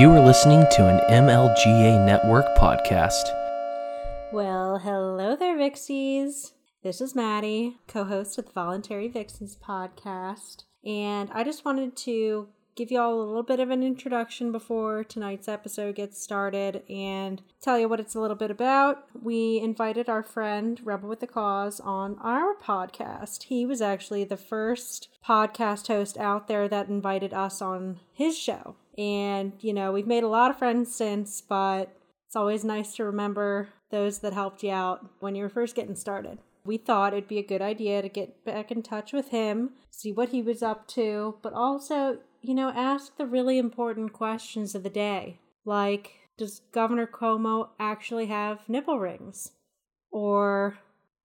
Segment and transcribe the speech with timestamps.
[0.00, 3.24] You are listening to an MLGA Network podcast.
[4.32, 6.52] Well, hello there, Vixies.
[6.82, 10.64] This is Maddie, co host of the Voluntary Vixens podcast.
[10.86, 15.04] And I just wanted to give you all a little bit of an introduction before
[15.04, 19.04] tonight's episode gets started and tell you what it's a little bit about.
[19.22, 23.42] We invited our friend Rebel with the Cause on our podcast.
[23.42, 28.76] He was actually the first podcast host out there that invited us on his show.
[28.98, 33.04] And, you know, we've made a lot of friends since, but it's always nice to
[33.04, 36.38] remember those that helped you out when you were first getting started.
[36.64, 40.12] We thought it'd be a good idea to get back in touch with him, see
[40.12, 44.82] what he was up to, but also, you know, ask the really important questions of
[44.82, 45.40] the day.
[45.64, 49.52] Like, does Governor Cuomo actually have nipple rings?
[50.12, 50.78] Or,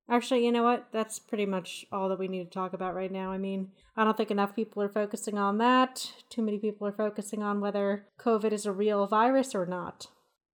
[0.10, 0.88] actually, you know what?
[0.92, 3.32] That's pretty much all that we need to talk about right now.
[3.32, 6.12] I mean, I don't think enough people are focusing on that.
[6.30, 10.08] Too many people are focusing on whether COVID is a real virus or not.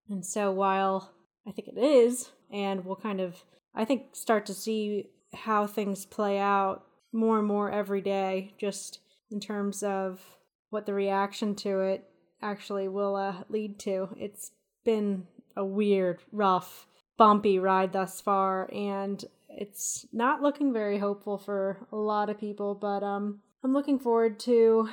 [0.10, 1.14] And so, while
[1.48, 6.06] I think it is, and we'll kind of I think start to see how things
[6.06, 10.22] play out more and more every day, just in terms of
[10.70, 12.06] what the reaction to it
[12.42, 14.10] actually will uh, lead to.
[14.18, 14.52] It's
[14.84, 16.88] been a weird, rough,
[17.18, 19.24] bumpy ride thus far, and
[19.58, 22.76] it's not looking very hopeful for a lot of people.
[22.76, 24.90] But um, I'm looking forward to,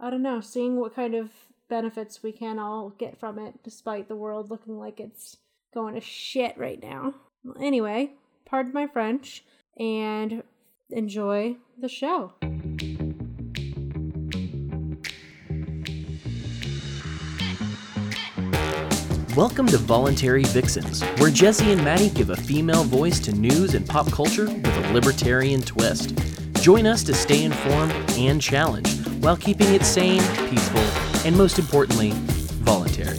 [0.00, 1.30] I don't know, seeing what kind of
[1.68, 5.36] benefits we can all get from it, despite the world looking like it's
[5.74, 7.14] going to shit right now.
[7.60, 8.12] Anyway,
[8.44, 9.44] pardon my French
[9.78, 10.42] and
[10.90, 12.32] enjoy the show.
[19.36, 23.86] Welcome to Voluntary Vixens, where Jesse and Maddie give a female voice to news and
[23.86, 26.16] pop culture with a libertarian twist.
[26.62, 30.80] Join us to stay informed and challenged while keeping it sane, peaceful,
[31.26, 32.12] and most importantly,
[32.64, 33.18] voluntary.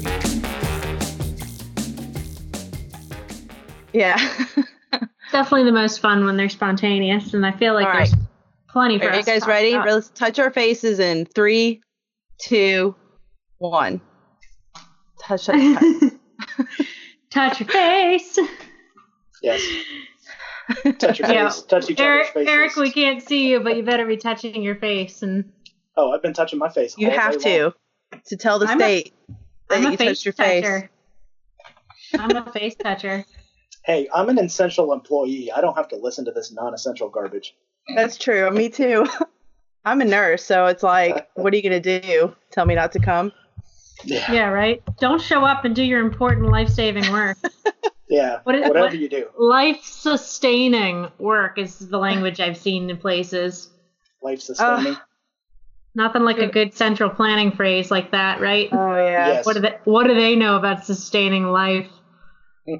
[3.93, 4.17] Yeah.
[5.31, 8.23] Definitely the most fun when they're spontaneous, and I feel like All there's right.
[8.69, 9.25] plenty for Are you us.
[9.25, 9.73] to guys talk ready?
[9.73, 9.87] about.
[9.87, 11.81] Let's touch our faces in three,
[12.39, 12.95] two,
[13.59, 14.01] one.
[15.19, 16.87] Touch, touch, touch.
[17.29, 18.37] Touch your face.
[19.41, 19.61] Yes.
[20.99, 21.49] Touch your Yeah.
[21.49, 21.61] face.
[21.63, 22.49] Touch each Eric, other's faces.
[22.49, 25.21] Eric, we can't see you, but you better be touching your face.
[25.21, 25.51] And
[25.95, 26.95] Oh, I've been touching my face.
[26.97, 27.71] You all have day long.
[28.13, 29.13] to to tell the I'm a- state
[29.69, 30.63] that I'm you a touched your face.
[30.63, 30.89] toucher.
[32.17, 33.25] I'm a face toucher.
[33.85, 35.51] Hey, I'm an essential employee.
[35.51, 37.55] I don't have to listen to this non-essential garbage.
[37.95, 38.49] That's true.
[38.51, 39.05] Me too.
[39.85, 42.35] I'm a nurse, so it's like, what are you gonna do?
[42.51, 43.31] Tell me not to come?
[44.03, 44.31] Yeah.
[44.31, 44.81] Yeah, right.
[44.99, 47.37] Don't show up and do your important life-saving work.
[48.09, 48.39] Yeah.
[48.43, 49.27] What is- Whatever what- you do.
[49.37, 53.69] Life-sustaining work is the language I've seen in places.
[54.21, 54.95] Life sustaining.
[55.93, 58.69] Nothing like a good central planning phrase like that, right?
[58.71, 59.27] Oh yeah.
[59.27, 59.45] Yes.
[59.45, 61.89] What do they What do they know about sustaining life?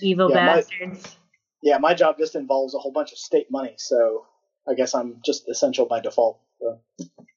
[0.00, 1.16] Evil Yeah, my- bastards.
[1.62, 4.24] yeah, my job just involves a whole bunch of state money, so
[4.66, 6.40] I guess I'm just essential by default.
[6.60, 6.80] So.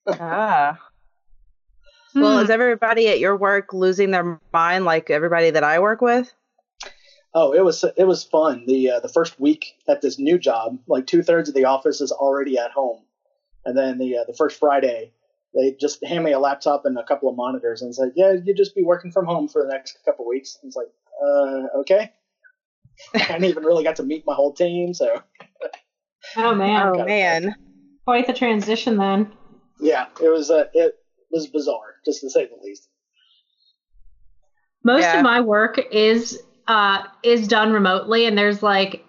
[0.07, 0.79] Ah.
[2.21, 2.43] Well, Hmm.
[2.43, 6.33] is everybody at your work losing their mind like everybody that I work with?
[7.33, 8.65] Oh, it was it was fun.
[8.65, 12.01] The uh, the first week at this new job, like two thirds of the office
[12.01, 13.01] is already at home,
[13.65, 15.11] and then the uh, the first Friday,
[15.53, 18.55] they just hand me a laptop and a couple of monitors and said, "Yeah, you
[18.55, 20.87] just be working from home for the next couple of weeks." And it's like,
[21.21, 22.11] uh, okay.
[23.13, 25.21] I didn't even really got to meet my whole team, so
[26.37, 27.53] oh man, Oh man.
[28.05, 29.31] quite the transition then.
[29.79, 30.95] yeah, it was uh, it
[31.31, 32.87] was bizarre, just to say the least.
[34.83, 35.17] Most Yeah.
[35.17, 39.03] of my work is uh is done remotely, and there's like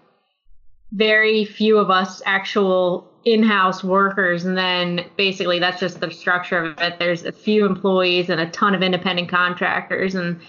[0.93, 6.81] very few of us actual in-house workers and then basically that's just the structure of
[6.81, 10.41] it there's a few employees and a ton of independent contractors and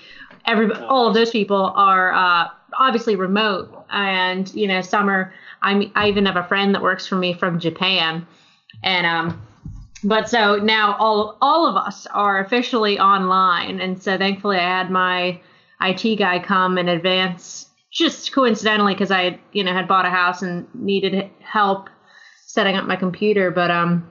[0.45, 2.47] every all of those people are uh,
[2.77, 7.05] obviously remote and you know some are I'm, i even have a friend that works
[7.05, 8.25] for me from japan
[8.83, 9.41] and um
[10.03, 13.79] but so now all all of us are officially online.
[13.81, 15.39] And so thankfully i had my
[15.81, 20.41] it guy come in advance just coincidentally because i you know had bought a house
[20.41, 21.89] and needed help
[22.45, 23.51] setting up my computer.
[23.51, 24.09] But um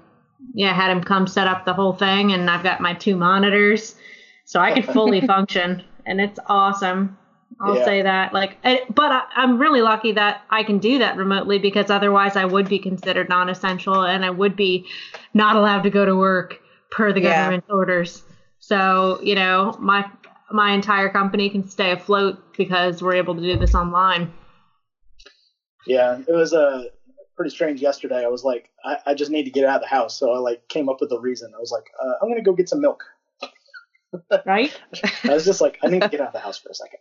[0.55, 3.96] yeah had him come set up the whole thing and i've got my two monitors
[4.44, 7.18] so i could fully function and it's awesome
[7.60, 7.84] I'll Yeah.
[7.84, 8.32] say that.
[8.32, 12.36] Like, eh, but I, I'm really lucky that I can do that remotely because otherwise
[12.36, 14.86] I would be considered non-essential and I would be
[15.34, 16.60] not allowed to go to work
[16.90, 17.36] per the Yeah.
[17.36, 18.22] government orders.
[18.60, 20.04] So you know, my
[20.50, 24.32] my entire company can stay afloat because we're able to do this online.
[25.86, 26.84] Yeah, it was uh,
[27.36, 28.24] pretty strange yesterday.
[28.24, 30.38] I was like, I, I just need to get out of the house, so I
[30.38, 31.52] like came up with a reason.
[31.56, 33.02] I was like, uh, I'm gonna go get some milk.
[34.46, 34.78] right?
[35.24, 37.00] I was just like, I need to get out of the house for a second.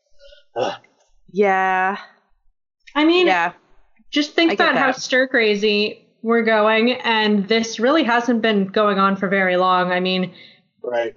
[0.58, 0.82] Ugh.
[1.32, 1.98] Yeah.
[2.96, 3.54] I mean, Yeah.
[4.12, 8.66] just think I get about how stir crazy we're going, and this really hasn't been
[8.68, 9.92] going on for very long.
[9.92, 10.34] I mean,
[10.82, 11.16] Right.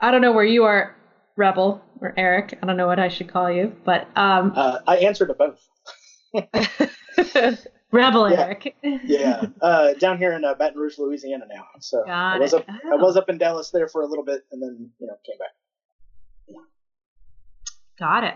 [0.00, 0.96] I don't know where you are,
[1.36, 2.58] Rebel or Eric.
[2.62, 5.60] I don't know what I should call you, but um, Uh, I answered to both.
[7.92, 8.40] Rebel yeah.
[8.40, 8.74] Eric.
[8.82, 9.46] Yeah.
[9.60, 11.64] Uh, down here in uh, Baton Rouge, Louisiana now.
[11.80, 12.60] So Got I was it.
[12.60, 12.64] up.
[12.68, 12.96] I Oh.
[12.98, 15.50] was up in Dallas there for a little bit, and then you know came back.
[17.98, 18.34] Got it.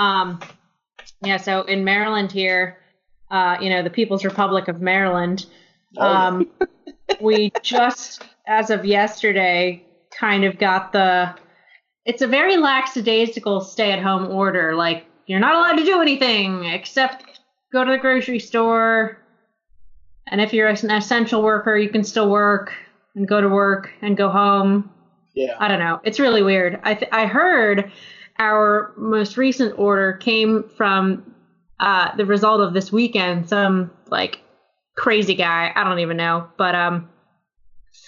[0.00, 0.40] Um,
[1.22, 1.36] yeah.
[1.36, 2.78] So in Maryland here,
[3.30, 5.46] uh, you know, the People's Republic of Maryland.
[5.96, 6.50] Oh, um,
[7.20, 9.84] we just, as of yesterday,
[10.18, 11.34] kind of got the.
[12.06, 14.74] It's a very lackadaisical stay-at-home order.
[14.74, 17.40] Like you're not allowed to do anything except
[17.72, 19.18] go to the grocery store,
[20.30, 22.72] and if you're an essential worker, you can still work
[23.14, 24.90] and go to work and go home.
[25.34, 25.56] yeah.
[25.58, 26.00] I don't know.
[26.04, 26.80] It's really weird.
[26.82, 27.92] I th- I heard
[28.40, 31.34] our most recent order came from
[31.78, 33.48] uh, the result of this weekend.
[33.48, 34.40] Some like
[34.96, 37.08] crazy guy, I don't even know, but um,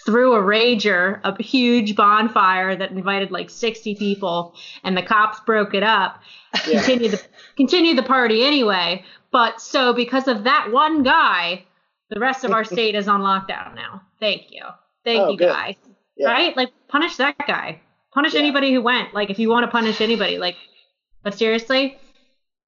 [0.05, 5.75] threw a rager, a huge bonfire that invited like 60 people, and the cops broke
[5.75, 6.21] it up.
[6.67, 6.79] Yeah.
[6.83, 7.23] Continued the
[7.57, 9.05] continued the party anyway.
[9.31, 11.65] But so because of that one guy,
[12.11, 14.03] the rest of our state is on lockdown now.
[14.19, 14.63] Thank you.
[15.05, 15.49] Thank Oh, you, good.
[15.49, 15.77] guy
[16.17, 16.29] Yeah.
[16.31, 16.57] right?
[16.57, 17.81] Like punish that guy.
[18.13, 18.41] Punish Yeah.
[18.41, 19.15] anybody who went.
[19.15, 20.57] Like if you want to punish anybody, like
[21.23, 21.97] but seriously.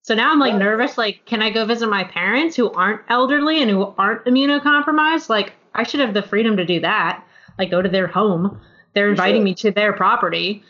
[0.02, 0.58] So now I'm like Yeah.
[0.58, 0.98] nervous.
[0.98, 5.28] Like, can I go visit my parents who aren't elderly and who aren't immunocompromised?
[5.30, 7.24] Like, I should have the freedom to do that.
[7.58, 8.60] Like, go to their home.
[8.94, 9.44] They're You inviting should.
[9.44, 10.62] me to their property.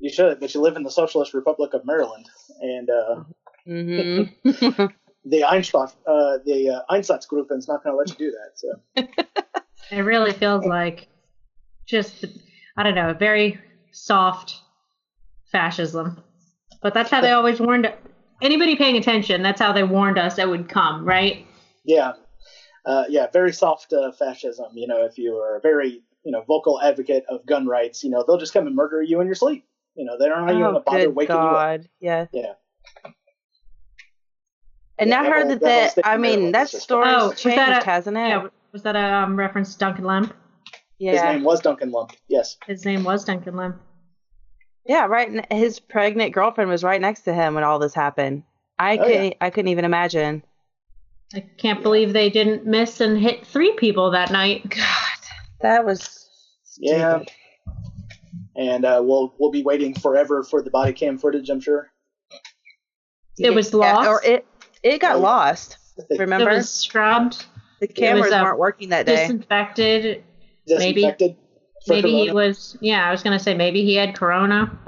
[0.00, 2.26] You should, but you live in the Socialist Republic of Maryland,
[2.60, 3.22] and uh,
[3.64, 4.22] hmm
[5.24, 8.58] the Einstein, uh, the uh, Einsatzgruppen is not going to let you do that.
[8.58, 9.06] So
[9.92, 11.06] It really feels like
[11.86, 12.24] just,
[12.76, 13.60] I don't know, very
[13.92, 14.60] soft
[15.44, 16.20] fascism.
[16.82, 17.92] But that's how they always warned
[18.40, 19.42] anybody paying attention.
[19.42, 21.46] That's how they warned us it would come, right?
[21.84, 22.12] yeah,
[22.84, 24.66] uh, yeah, very soft uh, fascism.
[24.74, 28.10] You know, if you are a very you know vocal advocate of gun rights, you
[28.10, 29.64] know they'll just come and murder you in your sleep.
[29.94, 31.52] You know, they don't even going to oh, bother good waking you up.
[31.52, 31.88] God.
[32.00, 32.26] Yeah.
[32.32, 32.52] Yeah.
[34.98, 37.32] And Yeah, I heard that, that that I mean, that that is just- story's Oh,
[37.32, 38.20] changed, that a- hasn't it?
[38.20, 40.04] Yeah, was that a um, reference to Duncan
[41.10, 41.14] Lemp?
[41.14, 42.12] His name was Duncan Lemp.
[42.28, 42.56] Yes.
[42.66, 43.80] His name was Duncan Lemp.
[44.86, 45.52] Yeah, right.
[45.52, 48.42] His pregnant girlfriend was right next to him when all this happened.
[48.78, 49.24] I Oh, couldn't.
[49.24, 49.32] yeah.
[49.40, 50.42] I couldn't even imagine.
[51.34, 54.68] I can't believe they didn't miss and hit three people that night.
[54.70, 55.18] God,
[55.60, 56.28] that was.
[56.64, 56.96] Stupid.
[56.98, 57.22] Yeah.
[58.56, 61.48] And uh, we'll we'll be waiting forever for the body cam footage.
[61.48, 61.90] I'm sure.
[63.38, 64.08] It was Yeah, lost.
[64.08, 64.46] or it
[64.82, 65.22] it got Oh, yeah.
[65.24, 65.76] lost.
[66.10, 67.44] It Remember, was scrubbed,
[67.80, 69.16] the cameras uh, weren't working that day.
[69.16, 70.24] disinfected.
[70.66, 71.36] Maybe- Disinfected.
[71.86, 72.76] for Maybe he was.
[72.80, 74.78] Yeah, I was gonna say maybe he had corona.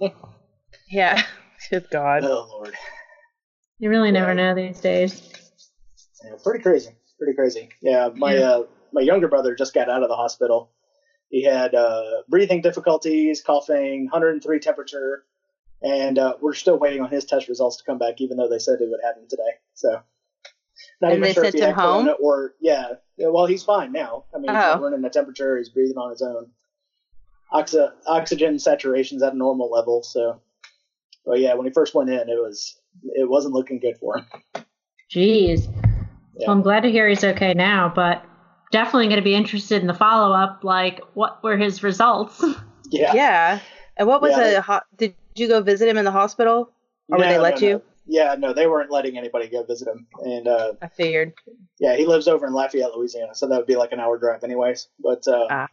[0.90, 1.22] yeah.
[1.70, 2.24] Good God.
[2.24, 2.74] Oh lord.
[3.78, 5.22] You really never know these days.
[6.24, 6.90] Yeah, pretty crazy.
[7.18, 7.68] Pretty crazy.
[7.82, 8.50] Yeah, my Yeah.
[8.50, 8.62] uh,
[8.92, 10.70] my younger brother just got out of the hospital.
[11.30, 15.24] He had uh, breathing difficulties, coughing, 103 temperature,
[15.82, 18.58] and uh, we're still waiting on his test results to come back, even though they
[18.58, 19.52] said it would happen today.
[19.74, 20.00] So,
[21.00, 22.16] not And even they sure if sent he him had corona home?
[22.20, 22.92] or yeah.
[23.16, 23.28] yeah.
[23.28, 24.24] Well, he's fine now.
[24.34, 24.72] I mean, he's Oh.
[24.74, 25.56] not running a temperature.
[25.58, 26.50] He's breathing on his own.
[27.52, 30.02] Oxy- oxygen saturation's at a normal level.
[30.02, 30.40] So,
[31.26, 34.26] but yeah, when he first went in, it was it wasn't looking good for him.
[35.12, 35.64] Jeez.
[36.36, 36.46] Yeah.
[36.46, 38.24] Well, I'm glad to hear he's okay now, but
[38.70, 40.60] definitely going to be interested in the follow up.
[40.62, 42.42] Like, what were his results?
[42.92, 43.14] Yeah.
[43.14, 43.60] Yeah.
[43.96, 46.72] And what was Yeah, they- the ho- did you go visit him in the hospital
[47.08, 47.74] or would they let no, you?
[47.74, 47.82] no.
[48.12, 50.08] Yeah, no, they weren't letting anybody go visit him.
[50.18, 51.32] And uh, I figured.
[51.78, 54.42] yeah, he lives over in Lafayette, Louisiana, so that would be like an hour drive,
[54.42, 54.88] anyways.
[54.98, 55.68] But uh, Ah.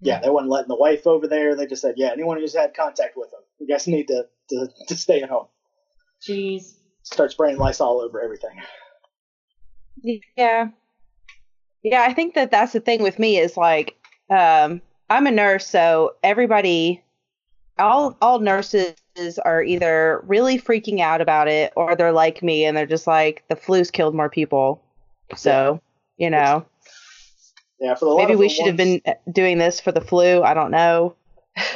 [0.00, 1.56] yeah, they weren't letting the wife over there.
[1.56, 4.68] They just said, yeah, anyone who's had contact with him, you guys need to to,
[4.88, 5.46] to stay at home.
[6.22, 6.74] Jeez.
[7.02, 8.60] Start spraying Lysol over everything.
[10.36, 10.68] Yeah.
[11.82, 13.96] Yeah, I think that that's the thing with me is like
[14.30, 17.02] um I'm a nurse so everybody
[17.78, 18.94] all all nurses
[19.44, 23.42] are either really freaking out about it or they're like me and they're just like
[23.48, 24.82] the flu's killed more people.
[25.36, 25.80] So,
[26.16, 26.64] you know,
[27.80, 30.42] Yeah, for the maybe we the should have been uh, doing this for the flu.
[30.42, 31.14] I don't know.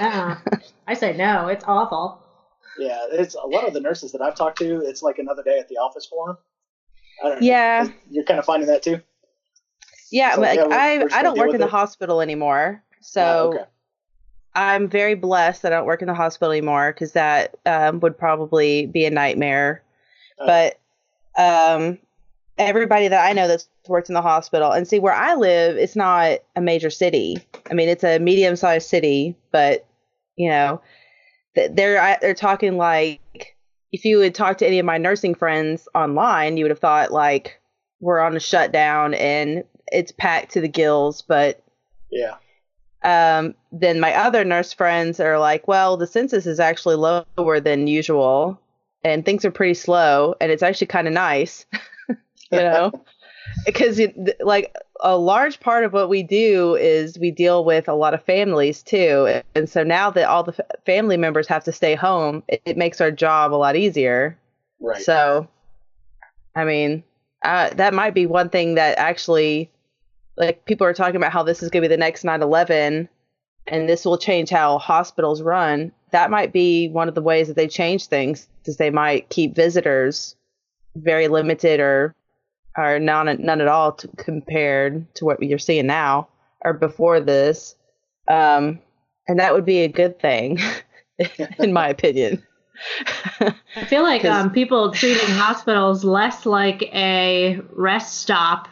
[0.00, 0.37] Uh-uh.
[0.87, 1.49] I say no.
[1.49, 2.23] It's awful.
[2.78, 4.81] Yeah, it's a lot of the nurses that I've talked to.
[4.87, 6.38] It's like another day at the office for them.
[7.25, 7.47] I don't know.
[7.47, 7.88] Yeah.
[8.11, 9.00] You're kind of finding that too.
[10.11, 11.71] Yeah, So, but yeah, we're- I we're I don't work with in the it.
[11.71, 12.83] hospital anymore.
[13.00, 13.21] So
[13.55, 13.71] Yeah, okay.
[14.57, 18.17] I'm very blessed that I don't work in the hospital anymore because that um, would
[18.19, 19.83] probably be a nightmare.
[20.41, 20.79] Uh, But
[21.39, 21.99] um,
[22.57, 25.95] everybody that I know that's worked in the hospital, and see where I live, it's
[25.95, 27.37] not a major city.
[27.71, 29.87] I mean, it's a medium sized city, but
[30.37, 30.81] you know,
[31.55, 33.57] they're they're talking like
[33.93, 37.13] if you would talk to any of my nursing friends online, you would have thought
[37.13, 37.61] like
[38.01, 41.63] we're on a shutdown and it's packed to the gills, but
[42.11, 42.37] Yeah.
[43.03, 47.87] Um, then my other nurse friends are like, well, the census is actually lower than
[47.87, 48.61] usual,
[49.05, 51.67] and things are pretty slow, and it's actually kind of nice,
[52.09, 52.93] you know,
[53.67, 54.00] because
[54.41, 58.25] like a large part of what we do is we deal with a lot of
[58.25, 62.43] families too, and so now that all the f- family members have to stay home,
[62.49, 64.38] it, it makes our job a lot easier.
[64.81, 65.03] Right.
[65.03, 65.49] So,
[66.55, 67.03] I mean,
[67.45, 69.71] uh, that might be one thing that actually,
[70.37, 73.09] like, people are talking about how this is going to be the next 9 11
[73.69, 75.93] and this will change how hospitals run.
[76.12, 79.55] That might be one of the ways that they change things, is they might keep
[79.55, 80.37] visitors
[80.95, 82.14] very limited or
[82.78, 86.28] or none, none at all to, compared to what you're seeing now
[86.62, 87.75] or before this.
[88.28, 88.81] Um,
[89.26, 90.59] and that would be a good thing,
[91.59, 92.43] in my opinion.
[93.40, 98.69] I feel like um, people treating hospitals less like a rest stop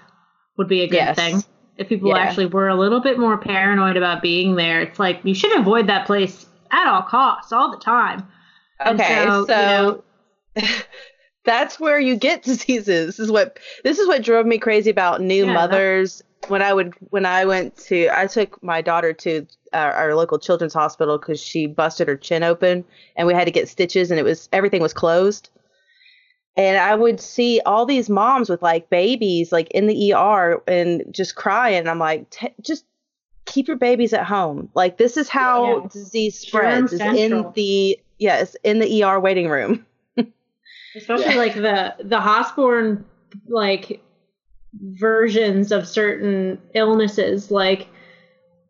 [0.59, 1.17] would be a good Yes.
[1.17, 1.43] thing.
[1.77, 2.19] If people Yeah.
[2.19, 5.89] actually were a little bit more paranoid about being there, it's like you should avoid
[5.89, 8.27] that place at all costs, all the time.
[8.81, 10.05] And Okay, so, so,
[10.57, 10.69] you know-
[11.45, 13.07] that's where you get diseases.
[13.07, 16.23] This is what this is what drove me crazy about new Yeah, that- mothers.
[16.49, 20.39] When I would when I went to I took my daughter to uh, our local
[20.39, 22.85] children's hospital because she busted her chin open
[23.17, 25.49] and we had to get stitches and it was everything was closed.
[26.57, 31.03] And I would see all these moms with like babies like in the ER and
[31.11, 31.79] just crying.
[31.79, 32.85] And I'm like, "T- just
[33.45, 34.69] keep your babies at home.
[34.75, 35.89] Like this is how Yeah.
[35.93, 39.85] disease spreads is in the yes in the ER waiting room.
[40.97, 41.35] especially Yeah.
[41.37, 42.99] like the the hospital
[43.49, 44.01] like
[44.81, 47.89] versions of certain illnesses like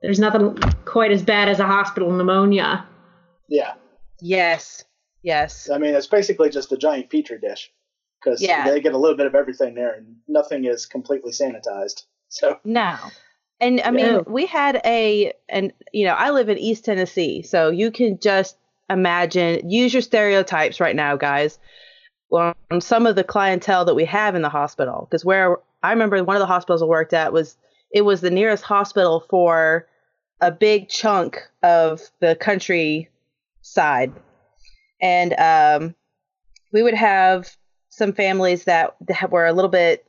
[0.03, 2.87] there's nothing quite as bad as a hospital pneumonia
[3.49, 3.75] Yeah.
[4.21, 4.85] Yes.
[5.23, 5.71] Yes.
[5.71, 7.71] I mean, it's basically just a giant petri dish
[8.25, 8.69] because Yeah.
[8.69, 12.05] they get a little bit of everything there, and nothing is completely sanitized.
[12.29, 12.97] So No.
[13.61, 14.21] And I mean, Yeah.
[14.27, 18.57] we had a, and you know, I live in East Tennessee, so you can just
[18.91, 21.59] imagine, use your stereotypes right now, guys.
[22.31, 25.91] Well, on some of the clientele that we have in the hospital, because where I
[25.91, 27.57] remember one of the hospitals I worked at was,
[27.93, 29.87] it was the nearest hospital for
[30.41, 34.13] a big chunk of the countryside,
[35.01, 35.95] and um,
[36.73, 37.57] we would have
[37.95, 40.07] some families that, that were a little bit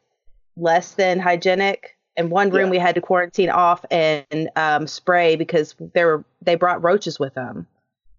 [0.58, 1.96] less than hygienic.
[2.18, 2.72] And one room Yeah.
[2.72, 7.34] we had to quarantine off and um, spray because they were they brought roaches with
[7.34, 7.68] them.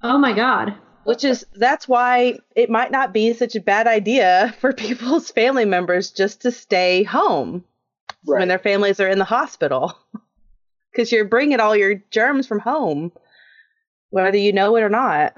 [0.02, 4.54] oh my god Which is that's why it might not be such a bad idea
[4.60, 7.64] for people's family members just to stay home
[8.26, 8.40] right.
[8.40, 9.96] when their families are in the hospital,
[10.92, 13.12] because you're bringing all your germs from home,
[14.10, 15.34] whether you know it or not.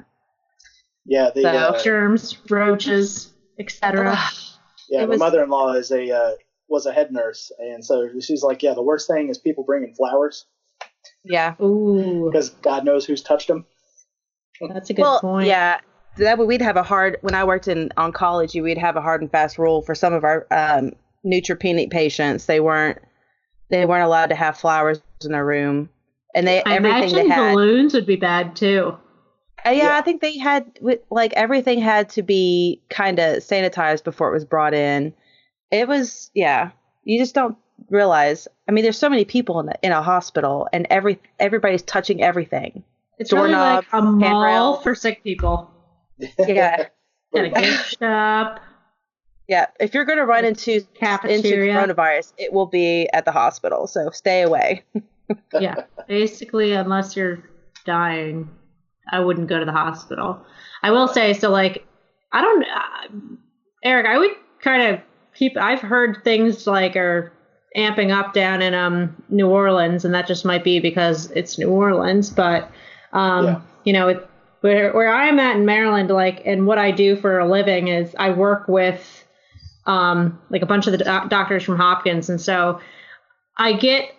[1.06, 4.18] yeah, the So- uh, germs roaches etc
[4.88, 6.30] yeah, it my was- mother-in-law is a uh,
[6.68, 9.94] was a head nurse, and so she's like, yeah, the worst thing is people bringing
[9.94, 10.44] flowers
[11.24, 11.54] Yeah.
[11.62, 13.64] ooh because God knows who's touched them.
[14.68, 15.80] that's a good well, point yeah.
[16.18, 19.22] That way we'd have a hard when I worked in oncology, we'd have a hard
[19.22, 20.92] and fast rule for some of our um,
[21.24, 22.46] neutropenic patients.
[22.46, 22.98] They weren't
[23.70, 25.88] they weren't allowed to have flowers in their room,
[26.34, 27.52] and they i everything they imagine had.
[27.54, 28.96] balloons would be bad too
[29.66, 29.96] Uh, yeah, Yeah.
[29.96, 30.78] I think they had
[31.10, 35.12] like everything had to be kind of sanitized before it was brought in.
[35.70, 36.70] It was yeah.
[37.04, 37.56] You just don't
[37.90, 38.48] realize.
[38.68, 42.22] I mean, there's so many people in the, in a hospital, and every everybody's touching
[42.22, 42.82] everything.
[43.18, 44.82] it's really like a mall handrails.
[44.82, 45.70] for sick people
[46.38, 46.86] Yeah,
[47.32, 48.60] and a gift shop
[49.48, 49.66] yeah.
[49.80, 53.86] If you're going to run into into coronavirus, it will be at the hospital.
[53.86, 54.84] So stay away.
[55.60, 57.42] yeah, basically, unless you're
[57.84, 58.50] dying,
[59.10, 60.44] I wouldn't go to the hospital.
[60.82, 61.84] I will say, so like,
[62.32, 63.26] I don't, uh,
[63.84, 64.30] Eric, I would
[64.62, 65.00] kind of
[65.34, 65.56] keep.
[65.56, 67.32] I've heard things like are
[67.76, 71.70] amping up down in um New Orleans, and that just might be because it's New
[71.70, 72.68] Orleans, but
[73.12, 73.60] um, Yeah.
[73.84, 74.28] you know, it,
[74.60, 78.14] where where I'm at in Maryland, like, and what I do for a living is
[78.18, 79.24] I work with
[79.86, 82.80] um like a bunch of the doc- doctors from Hopkins, and so
[83.56, 84.10] I get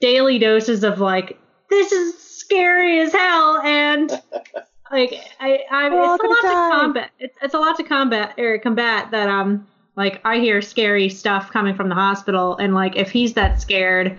[0.00, 1.36] daily doses of like
[1.70, 4.10] this is scary as hell and
[4.90, 6.70] like I I We're it's a lot die.
[6.70, 10.62] to combat it's it's a lot to combat or combat that um like I hear
[10.62, 14.18] scary stuff coming from the hospital and like if he's that scared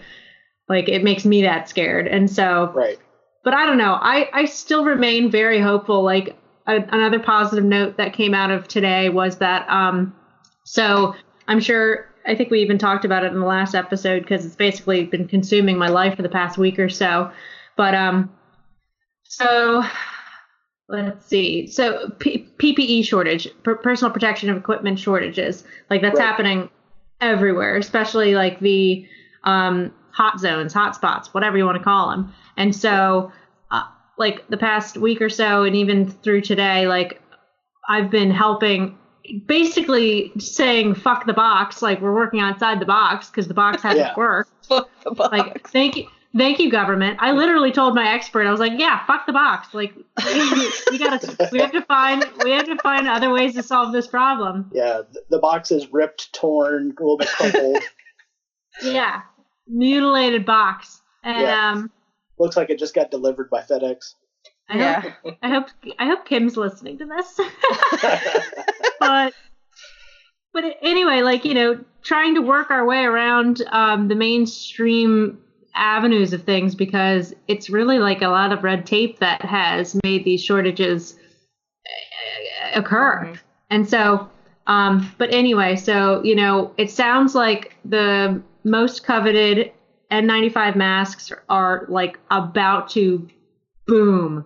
[0.67, 2.99] like it makes me that scared and so right.
[3.43, 3.97] but I don't know.
[3.99, 6.03] I, I still remain very hopeful.
[6.03, 6.37] Like
[6.67, 10.15] a, another positive note that came out of today was that um,
[10.65, 11.15] so
[11.47, 14.55] I'm sure I think we even talked about it in the last episode because it's
[14.55, 17.31] basically been consuming my life for the past week or so.
[17.75, 18.29] But um,
[19.23, 19.83] So
[20.87, 21.67] let's see.
[21.67, 26.25] So P- PPE shortage, per- personal protection of equipment shortages, like that's Right.
[26.25, 26.69] happening
[27.19, 29.07] everywhere, especially like the
[29.43, 32.31] um, hot zones, hot spots, whatever you want to call them.
[32.57, 33.31] And so,
[33.71, 33.83] uh,
[34.17, 37.21] like the past week or so, and even through today, like
[37.87, 38.98] I've been helping.
[39.45, 43.99] Basically saying fuck the box, like we're working outside the box because the box hasn't
[44.07, 44.13] Yeah.
[44.15, 45.31] worked Fuck the box.
[45.31, 46.07] like thank you
[46.37, 49.73] thank you government i literally told my expert i was like yeah fuck the box
[49.73, 53.63] like we, we gotta we have to find we have to find other ways to
[53.63, 57.79] solve this problem Yeah, th- the box is ripped, torn, a little bit crumpled.
[58.83, 59.21] yeah
[59.67, 61.71] mutilated box and Yeah.
[61.71, 61.91] um
[62.37, 64.13] Looks like it just got delivered by FedEx.
[64.69, 65.01] I, yeah.
[65.01, 67.39] hope, I hope i hope kim's listening to this
[68.99, 69.33] but
[70.53, 75.37] but anyway like you know trying to work our way around um, the mainstream
[75.75, 80.23] avenues of things because it's really like a lot of red tape that has made
[80.25, 81.15] these shortages
[81.85, 83.39] uh, occur Mhm.
[83.69, 84.29] and so
[84.67, 89.71] um, but anyway so you know it sounds like the most coveted
[90.11, 93.27] n95 masks are like about to
[93.85, 94.45] boom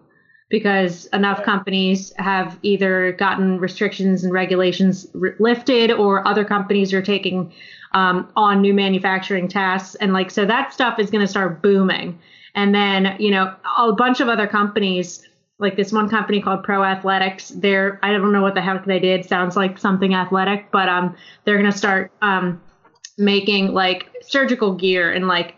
[0.53, 7.01] because enough companies have either gotten restrictions and regulations r- lifted or other companies are
[7.01, 7.51] taking
[7.93, 9.95] um, on new manufacturing tasks.
[9.95, 12.19] And like so that stuff is going to start booming.
[12.53, 16.83] And then you know a bunch of other companies like this one company called pro
[16.83, 19.25] athletics they're i don't know what the heck they did.
[19.25, 22.61] Sounds like something athletic but um they're going to start um
[23.17, 25.55] making like surgical gear and like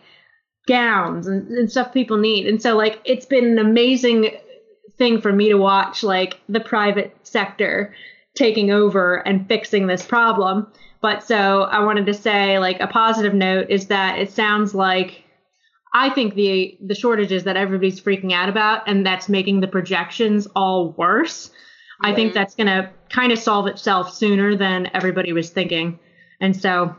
[0.68, 2.48] gowns and, and stuff people need.
[2.48, 4.32] And so like it's been an amazing
[4.98, 7.94] thing for me to watch like the private sector
[8.36, 10.68] taking over and fixing this problem.
[11.02, 15.24] But so i wanted to say like a positive note is that it sounds like
[15.94, 20.48] i think the the shortages that everybody's freaking out about and that's making the projections
[20.56, 21.52] all worse
[22.02, 26.00] i think that's going to kind of solve itself sooner than everybody was thinking.
[26.42, 26.96] And so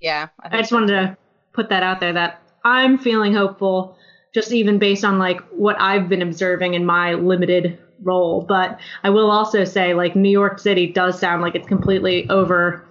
[0.00, 0.28] Yeah.
[0.40, 1.16] I think just so wanted to
[1.52, 3.96] put that out there that I'm feeling hopeful,
[4.36, 8.42] just even based on like what I've been observing in my limited role.
[8.42, 12.84] But I will also say, like New York City does sound like it's completely over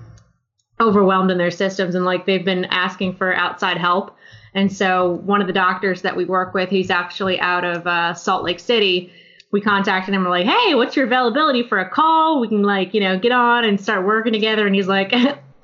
[0.81, 4.17] overwhelmed in their systems, and like they've been asking for outside help.
[4.55, 8.15] And so one of the doctors that we work with, he's actually out of uh,
[8.15, 9.11] Salt Lake City.
[9.51, 10.23] We contacted him.
[10.23, 12.39] We're like, "Hey, what's your availability for a call?
[12.39, 15.13] We can like, you know, get on and start working together." And he's like,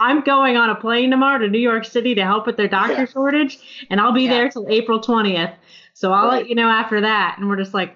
[0.01, 2.93] "I'm going on a plane tomorrow to New York City to help with their doctor
[3.01, 3.05] Yeah.
[3.05, 4.31] shortage, and I'll be Yeah.
[4.31, 5.53] there till April 20th.
[5.93, 6.37] So I'll Right.
[6.39, 7.95] let you know after that." And we're just like,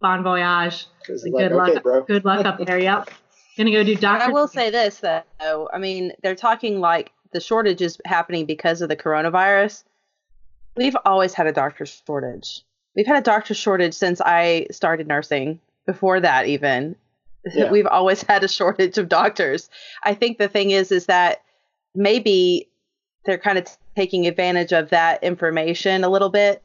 [0.00, 0.86] "Bon voyage.
[1.08, 1.82] It's Good like, okay, luck.
[1.82, 2.02] bro.
[2.02, 2.78] Good luck up there.
[2.78, 3.10] Yep.
[3.56, 4.26] Gonna go do doctor.
[4.26, 5.68] I will say this though.
[5.72, 9.84] I mean, they're talking like the shortage is happening because of the coronavirus.
[10.76, 12.62] We've always had a doctor shortage.
[12.96, 15.60] We've had a doctor shortage since I started nursing.
[15.86, 16.96] Before that, even
[17.54, 17.70] Yeah.
[17.72, 19.70] we've always had a shortage of doctors.
[20.02, 21.42] I think the thing is, is that
[21.94, 22.68] maybe
[23.24, 26.62] they're kind of taking advantage of that information a little bit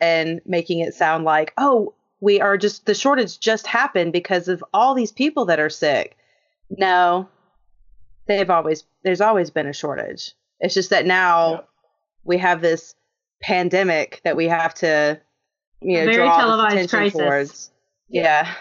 [0.00, 4.62] and making it sound like, oh, we are just the shortage just happened because of
[4.72, 6.16] all these people that are sick.
[6.70, 7.28] No,
[8.26, 10.32] they've always there's always been a shortage.
[10.60, 11.60] It's just that now Yeah.
[12.24, 12.94] we have this
[13.42, 15.20] pandemic that we have to
[15.80, 17.18] you know Very draw televised attention crisis.
[17.20, 17.70] towards.
[18.08, 18.46] Yeah.
[18.48, 18.54] Uh,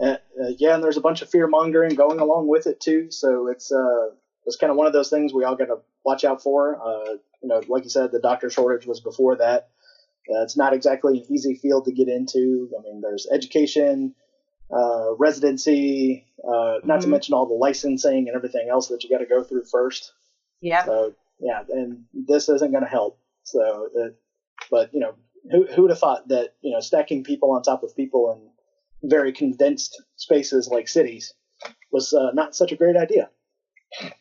[0.00, 0.16] uh,
[0.58, 3.10] yeah, and there's a bunch of fear mongering going along with it too.
[3.10, 4.10] So it's uh,
[4.46, 6.76] it's kind of one of those things we all got to watch out for.
[6.82, 9.68] Uh, you know, like you said, the doctor shortage was before that.
[10.30, 12.70] Uh, it's not exactly an easy field to get into.
[12.78, 14.12] I mean, there's education,
[14.72, 17.10] uh, residency, uh, not to Mhm.
[17.10, 20.12] mention all the licensing and everything else that you got to go through first.
[20.60, 20.84] Yeah.
[20.84, 23.18] So yeah, and this isn't going to help.
[23.42, 23.88] So,
[24.70, 25.14] but you know,
[25.50, 28.49] who who would have thought that you know stacking people on top of people in
[29.02, 31.32] very condensed spaces like cities
[31.92, 33.30] was uh, not such a great idea.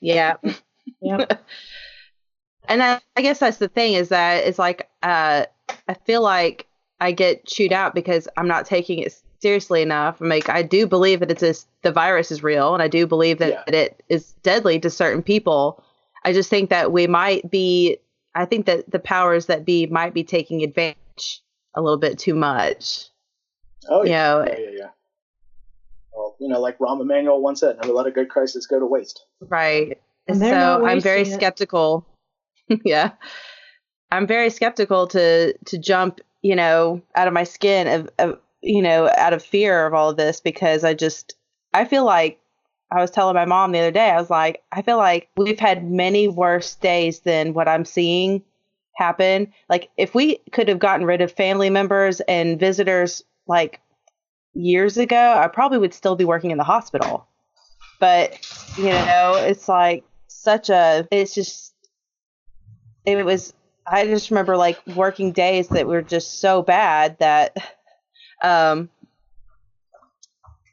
[0.01, 0.35] Yeah.
[1.01, 1.25] yeah.
[2.67, 5.45] and I, I guess that's the thing is that it's like uh,
[5.87, 6.67] I feel like
[6.99, 10.21] I get chewed out because I'm not taking it seriously enough.
[10.21, 13.07] I'm like I do believe that it's a, the virus is real, and I do
[13.07, 13.63] believe that, Yeah.
[13.65, 15.83] that it is deadly to certain people.
[16.25, 17.97] I just think that we might be.
[18.35, 21.41] I think that the powers that be might be taking advantage
[21.75, 23.08] a little bit too much.
[23.89, 24.89] Oh You yeah, know, yeah, yeah, yeah.
[26.13, 28.85] Well, you know, like Rahm Emanuel once said, "Never let a good crisis go to
[28.85, 29.99] waste." Right.
[30.27, 31.33] And so I'm very it.
[31.33, 32.05] skeptical.
[32.85, 33.11] yeah.
[34.11, 38.81] I'm very skeptical to to jump, you know, out of my skin of, of you
[38.81, 41.35] know, out of fear of all of this because I just
[41.73, 42.39] I feel like
[42.91, 45.59] I was telling my mom the other day, I was like, I feel like we've
[45.59, 48.43] had many worse days than what I'm seeing
[48.95, 49.53] happen.
[49.69, 53.81] Like if we could have gotten rid of family members and visitors like
[54.53, 57.27] years ago, I probably would still be working in the hospital.
[57.99, 58.39] But,
[58.77, 61.73] you know, it's like such a, it's just,
[63.05, 63.53] it was,
[63.85, 67.57] I just remember like working days that were just so bad that,
[68.41, 68.89] um,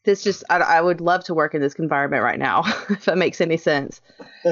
[0.05, 3.19] this just, I, I would love to work in this environment right now, if that
[3.19, 4.01] makes any sense.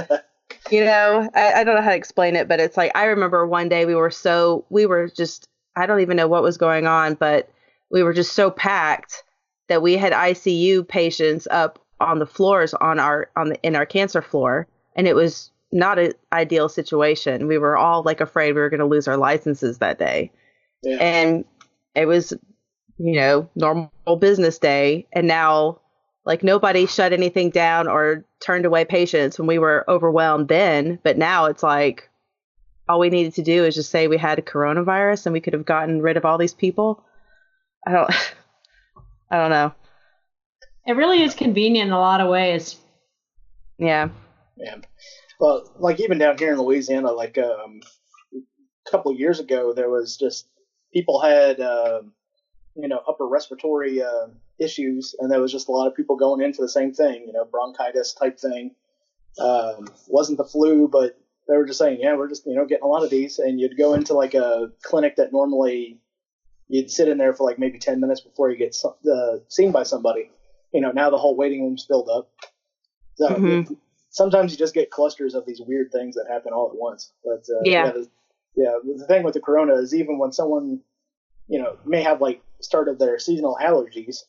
[0.71, 3.47] you know, I, I don't know how to explain it, but it's like, I remember
[3.47, 6.87] one day we were so, we were just, I don't even know what was going
[6.87, 7.51] on, but
[7.95, 9.23] we were just so packed
[9.69, 13.87] that we had ICU patients up on the floors on our on the in our
[13.87, 17.47] cancer floor and it was not an ideal situation.
[17.47, 20.33] We were all like afraid we were going to lose our licenses that day.
[20.83, 20.97] Yeah.
[20.97, 21.45] And
[21.95, 22.33] it was
[22.99, 25.81] you know, normal business day and now
[26.25, 31.17] like nobody shut anything down or turned away patients when we were overwhelmed then, but
[31.17, 32.09] now it's like
[32.89, 35.53] all we needed to do is just say we had a coronavirus and we could
[35.53, 37.05] have gotten rid of all these people.
[37.87, 38.11] I don't
[39.31, 39.73] I don't know.
[40.87, 42.77] It really is convenient in a lot of ways.
[43.79, 44.11] Yeah.
[44.57, 44.77] Yeah.
[45.41, 47.81] Well, like even down here in Louisiana, like um,
[48.35, 50.47] a couple of years ago, there was just
[50.93, 52.13] people had um,
[52.77, 56.43] you know upper respiratory uh, issues, and there was just a lot of people going
[56.43, 58.75] in for the same thing, you know, bronchitis type thing.
[59.39, 61.19] Um, wasn't the flu, but
[61.49, 63.61] they were just saying, yeah, we're just you know getting a lot of these, and
[63.61, 65.99] you'd go into like a clinic that normally
[66.69, 69.71] you'd sit in there for like maybe 10 minutes before you get some, uh, seen
[69.73, 70.31] by somebody.
[70.73, 72.29] You know, now the whole waiting room's filled up.
[73.17, 73.77] So Mhm.
[74.11, 77.13] sometimes you just get clusters of these weird things that happen all at once.
[77.25, 77.91] But uh, Yeah.
[77.93, 78.09] the,
[78.57, 78.79] yeah.
[78.83, 80.81] The thing with the corona is even when someone,
[81.49, 84.25] you know, may have like started their seasonal allergies,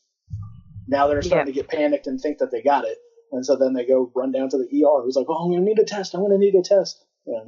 [0.87, 2.97] now they're starting to get panicked and think that they got it,
[3.31, 5.01] and so then they go run down to the ER.
[5.01, 6.13] Who's like, "Oh, I'm gonna need a test.
[6.13, 7.45] I'm gonna need a test." Yeah.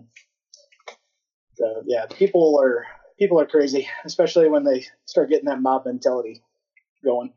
[1.55, 2.85] So yeah, people are
[3.19, 6.41] people are crazy, especially when they start getting that mob mentality
[7.03, 7.33] going.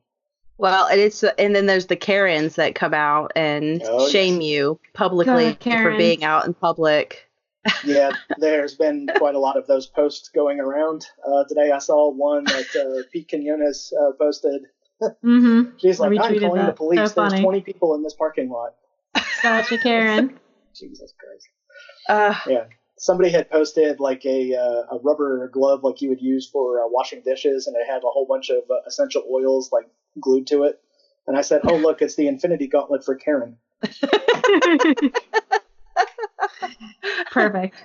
[0.59, 4.11] Well, and it's and then there's the Karens that come out and Oh, yes.
[4.11, 7.27] shame you publicly God, for being out in public.
[7.85, 11.07] Yeah, there's been quite a lot of those posts going around.
[11.27, 14.63] Uh, today I saw one that uh, Pete Quinones uh, posted.
[15.03, 15.71] Mm-hmm.
[15.77, 17.13] She's like, I'm retweeted calling the police.
[17.13, 18.77] So There's 20 people in this parking lot.
[19.43, 20.41] Gotcha, Karen.
[20.75, 21.49] Jesus Christ.
[22.09, 22.65] Uh, Yeah.
[23.01, 26.87] Somebody had posted like a uh, a rubber glove like you would use for uh,
[26.87, 29.89] washing dishes, and it had a whole bunch of uh, essential oils like
[30.21, 30.79] glued to it.
[31.27, 33.57] And I said, "Oh look, it's the Infinity Gauntlet for Karen."
[37.31, 37.83] Perfect.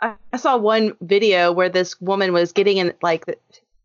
[0.00, 3.24] I, I saw one video where this woman was getting in like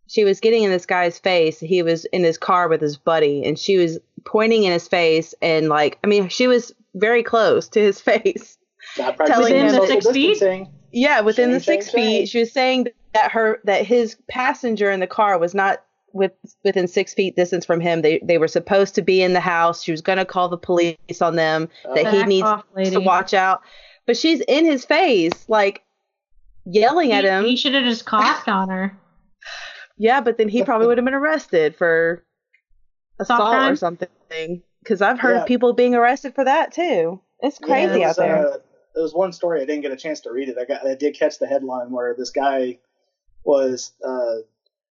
[0.05, 1.59] she was getting in this guy's face.
[1.59, 5.33] He was in his car with his buddy, and she was pointing in his face
[5.41, 8.58] and like I mean she was very close to his face.
[8.97, 10.67] Not Telling practicing him- social Six feet?
[10.91, 12.17] Yeah, within the six shame, feet.
[12.17, 12.25] shame.
[12.25, 16.31] She was saying that her that his passenger in the car was not with
[16.63, 18.01] within six feet distance from him.
[18.01, 19.83] They they were supposed to be in the house.
[19.83, 23.61] She was gonna call the police on them that he needs off, to watch out.
[24.07, 25.83] But she's in his face, like
[26.65, 27.45] yelling at him.
[27.45, 28.97] He should have just coughed on her.
[29.97, 32.23] yeah, but then he probably would have been arrested for
[33.19, 34.63] Assault assault or something.
[34.81, 35.41] Because I've heard Yeah.
[35.41, 37.21] of people being arrested for that too.
[37.41, 38.47] It's Yeah, crazy there out there.
[38.47, 38.57] Uh,
[38.99, 40.57] there was one story I didn't get a chance to read it.
[40.59, 42.79] I got I did catch the headline where this guy
[43.45, 44.41] was uh,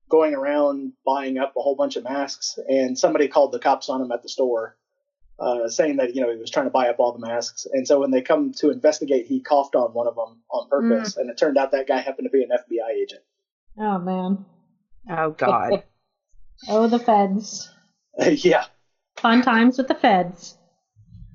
[0.09, 4.03] going around buying up a whole bunch of masks, and somebody called the cops on
[4.03, 4.77] him at the store,
[5.39, 7.65] uh, saying that you know he was trying to buy up all the masks.
[7.73, 11.17] And so when they come to investigate, he coughed on one of them on purpose,
[11.17, 13.23] and it turned out that guy happened to be an FBI agent.
[13.79, 14.45] Oh man.
[15.09, 15.83] oh God.
[16.69, 17.69] Oh, the feds.
[18.17, 18.67] yeah,
[19.17, 20.57] Fun times with the feds.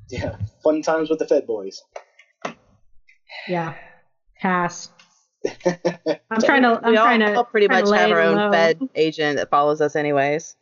[0.08, 1.82] yeah, fun times with the Fed boys.
[3.48, 3.74] Yeah.
[4.40, 4.90] Pass.
[5.66, 6.80] I'm trying to.
[6.82, 7.44] I'm we all, trying to.
[7.44, 8.50] pretty trying much to have our own low.
[8.52, 10.56] Fed agent that follows us anyways.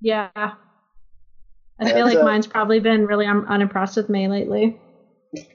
[0.00, 0.30] Yeah.
[0.34, 0.52] I
[1.80, 4.80] Yeah, feel like so- mine's probably been really un- unimpressed with me lately.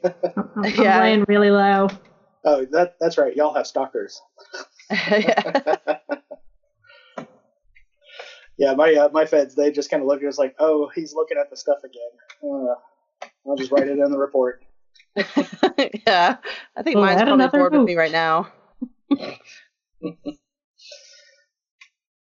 [0.03, 0.99] I'm, I'm Yeah.
[1.01, 1.87] laying really low.
[2.45, 3.35] Oh, that that's right.
[3.35, 4.21] Y'all have stalkers.
[4.91, 5.97] yeah.
[8.57, 11.13] yeah, my uh, my feds they just kind of look at us like, oh, he's
[11.13, 12.01] looking at the stuff again.
[12.43, 12.75] Uh,
[13.47, 14.63] I'll just write it in the report.
[16.07, 16.37] yeah.
[16.75, 17.87] I think Well, mine's add probably another bored with hoop.
[17.87, 18.51] me right now.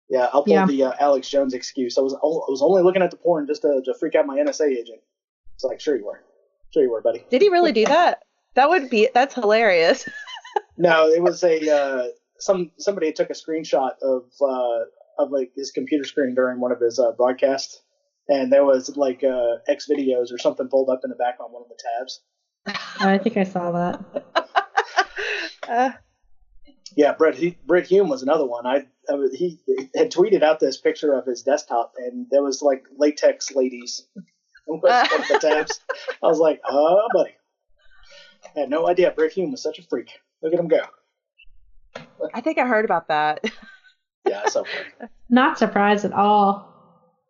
[0.09, 0.67] Yeah, I'll pull Yeah.
[0.67, 1.99] the uh, Alex Jones excuse.
[1.99, 4.27] I was o- I was only looking at the porn just to, to freak out
[4.27, 5.01] my NSA agent.
[5.55, 6.23] It's like, sure you were,
[6.73, 7.25] sure you were, buddy.
[7.29, 8.23] Did he really do that?
[8.55, 10.09] That would be that's hilarious.
[10.79, 14.85] No, it was a uh, some somebody took a screenshot of uh,
[15.19, 17.81] of like his computer screen during one of his uh, broadcasts,
[18.29, 21.51] and there was like uh, X videos or something pulled up in the back on
[21.51, 22.21] one of the tabs.
[22.67, 24.05] I think I saw that.
[25.69, 25.91] Uh,
[26.97, 28.65] Yeah, Brit he, Brit Hume was another one.
[28.65, 29.61] I, I was- he
[29.95, 34.07] had tweeted out this picture of his desktop, and there was like latex ladies.
[34.65, 35.79] one of the tabs.
[36.23, 37.35] I was like, oh, buddy.
[38.57, 40.09] I had no idea Brit Hume was such a freak.
[40.43, 40.81] Look at him go.
[42.33, 43.45] I think I heard about that.
[44.27, 45.09] Yeah, it's so funny.
[45.31, 46.73] Not surprised at all.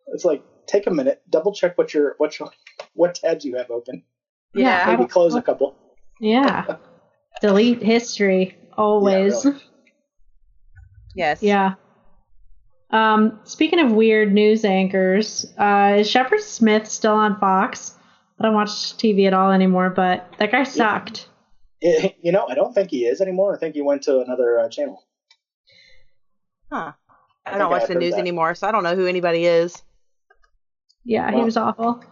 [0.07, 2.49] It's like take a minute, double check what your what your,
[2.93, 4.01] what tabs you have open.
[4.57, 5.75] Yeah, I- Maybe close a couple.
[6.19, 6.77] Yeah.
[7.41, 9.45] Delete history always.
[9.45, 9.59] really.
[11.15, 11.43] yes.
[11.43, 11.75] Yeah.
[12.89, 17.93] Um, speaking of weird news anchors, uh, is Shepard Smith still on Fox?
[18.39, 21.27] I don't watch TV at all anymore, but that guy sucked.
[21.81, 23.55] You know, I don't think he is anymore.
[23.55, 25.03] I think he went to another uh, channel.
[26.71, 26.93] Huh.
[27.45, 28.19] I, think don't watch I've the news that.
[28.19, 29.81] anymore, so I don't know who anybody is.
[31.05, 32.03] Yeah, he was awful.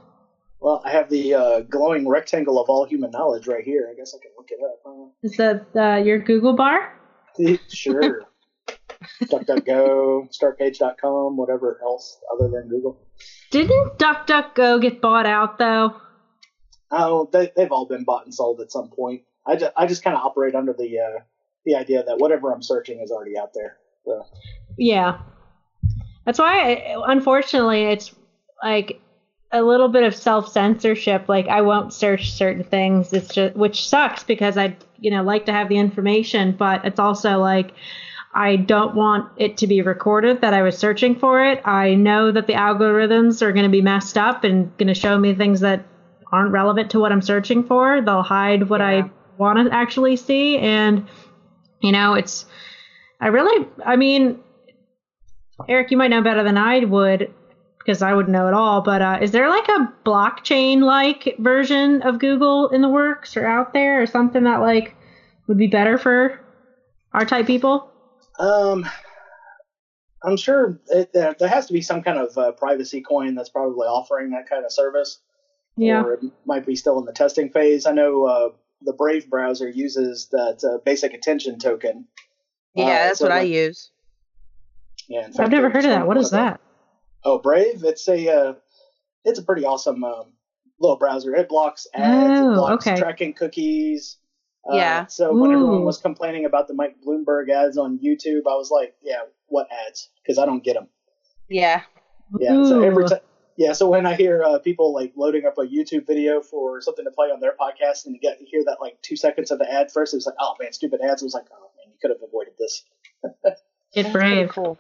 [0.60, 3.90] Well, I have the uh, glowing rectangle of all human knowledge right here.
[3.92, 4.80] I guess I can look it up.
[4.86, 6.98] Uh, Is that uh, your Google bar?
[7.68, 8.24] sure.
[9.24, 13.00] DuckDuckGo, StartPage.com, whatever else other than Google.
[13.52, 15.96] Didn't DuckDuckGo get bought out though?
[16.92, 19.24] Oh, they, they've all been bought and sold at some point.
[19.46, 21.20] I just, I just kind of operate under the uh,
[21.66, 23.78] the idea that whatever I'm searching is already out there.
[24.06, 24.26] So,
[24.78, 25.20] Yeah.
[26.26, 28.14] That's why, I, unfortunately, it's
[28.64, 29.00] like
[29.52, 31.30] a little bit of self censorship.
[31.30, 33.14] Like I won't search certain things.
[33.14, 37.00] It's just which sucks because I, you know, like to have the information, but it's
[37.00, 37.72] also like
[38.34, 41.62] I don't want it to be recorded that I was searching for it.
[41.66, 45.18] I know that the algorithms are going to be messed up and going to show
[45.18, 45.86] me things that
[46.32, 48.02] aren't relevant to what I'm searching for.
[48.02, 48.88] They'll hide what Yeah.
[48.88, 51.08] I want to actually see, and
[51.82, 52.46] you know, it's.
[53.22, 54.38] I really, I mean,
[55.70, 57.32] Eric, you might know better than I would
[57.86, 58.82] because I wouldn't know at all.
[58.82, 63.46] But uh, is there like a blockchain like version of Google in the works or
[63.46, 64.96] out there or something that like
[65.48, 66.40] would be better for
[67.14, 67.92] our type people?
[68.40, 68.86] um,
[70.24, 73.50] I'm sure it, there, there has to be some kind of uh, privacy coin that's
[73.50, 75.20] probably offering that kind of service.
[75.78, 76.04] Yeah.
[76.04, 77.86] or it might be still in the testing phase.
[77.86, 78.50] I know uh,
[78.82, 82.08] the Brave browser uses that uh, basic attention token.
[82.74, 83.92] Yeah, Uh, that's so what I use.
[85.08, 86.08] Yeah, in I've never heard of that.
[86.08, 86.62] What one is the- that?
[87.26, 87.84] Oh, Brave.
[87.84, 88.54] It's a uh,
[89.26, 90.34] it's a pretty awesome um,
[90.80, 91.36] little browser.
[91.36, 92.40] It blocks ads.
[92.40, 93.00] Oh, it blocks okay.
[93.00, 94.18] tracking cookies.
[94.70, 95.06] Uh, Yeah.
[95.08, 98.96] So when everyone was complaining about the Mike Bloomberg ads on YouTube, I was like,
[99.02, 100.10] yeah, what ads?
[100.24, 100.88] Because I don't get them.
[101.50, 101.82] Yeah.
[102.40, 102.64] Yeah.
[102.66, 103.20] So every time.
[103.58, 107.06] Yeah, so when I hear uh, people like loading up a YouTube video for something
[107.06, 109.60] to play on their podcast, and you get you hear that like two seconds of
[109.60, 111.24] the ad first, it was like, oh man, stupid ads.
[111.24, 112.84] I was like, oh man, you could have avoided this.
[113.94, 114.50] Get brave.
[114.50, 114.78] Cool.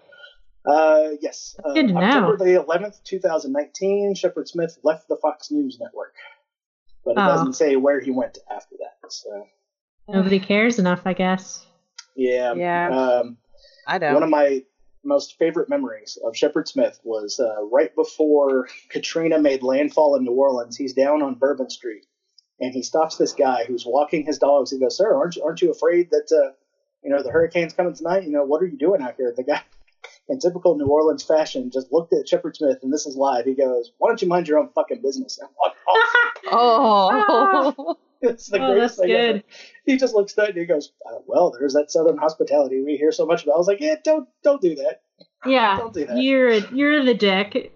[0.66, 1.56] Uh, yes.
[1.64, 2.00] Uh, Good to know.
[2.02, 6.16] October the 11th, 2019, Shepard Smith left the Fox News network.
[7.04, 7.28] But it Oh.
[7.28, 9.12] doesn't say where he went after that.
[9.12, 9.48] So,
[10.08, 11.66] Nobody cares enough, I guess.
[12.16, 12.54] yeah.
[12.56, 12.88] Yeah.
[12.90, 13.38] Um,
[13.88, 14.14] I one don't.
[14.16, 14.64] One of my
[15.04, 20.32] most favorite memories of Shepard Smith was uh, right before Katrina made landfall in New
[20.34, 20.76] Orleans.
[20.76, 22.08] He's down on Bourbon Street,
[22.60, 24.72] and he stops this guy who's walking his dogs.
[24.72, 26.54] He goes, "Sir, aren't you aren't you afraid that uh,
[27.04, 28.24] you know the hurricane's coming tonight?
[28.24, 29.62] You know what are you doing out here?" The guy,
[30.28, 33.46] in typical New Orleans fashion, just looked at Shepard Smith, and this is live.
[33.46, 36.34] He goes, "Why don't you mind your own fucking business?" And walked off.
[36.52, 37.96] oh.
[38.22, 39.34] It's the Oh, greatest that's thing ever.
[39.34, 39.44] good.
[39.86, 42.96] He just looks at it and he goes, uh, "Well, there's that Southern hospitality we
[42.98, 45.02] hear so much about." I was like, "Yeah, don't don't do that."
[45.46, 46.18] Yeah, Don't do that.
[46.18, 47.72] you're you're the dick.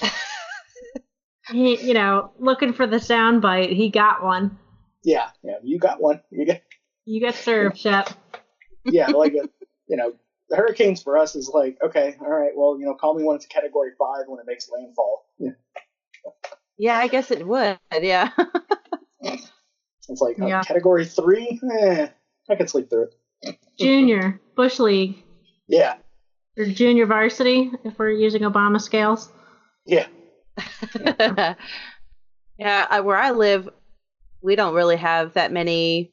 [1.50, 3.70] he, you know, looking for the sound bite.
[3.70, 4.58] He got one.
[5.04, 6.20] Yeah, yeah, you got one.
[6.30, 6.60] You got,
[7.04, 8.08] You got served, Shep.
[8.84, 9.46] yeah, like uh,
[9.88, 10.14] you know,
[10.52, 13.36] the hurricanes for us is like, okay, all right, well, you know, call me when
[13.36, 15.24] it's a category five when it makes landfall.
[15.38, 15.52] Yeah.
[16.76, 17.78] Yeah, I guess it would.
[18.00, 18.28] Yeah.
[20.08, 22.08] It's like uh, category three, eh,
[22.50, 23.04] I can sleep through
[23.44, 23.56] it.
[23.78, 25.16] Junior bush league
[25.68, 25.94] Yeah,
[26.58, 29.30] or junior varsity if we're using Obama scales.
[29.86, 30.08] yeah,
[32.58, 33.68] yeah, I, where I live,
[34.42, 36.12] we don't really have that many.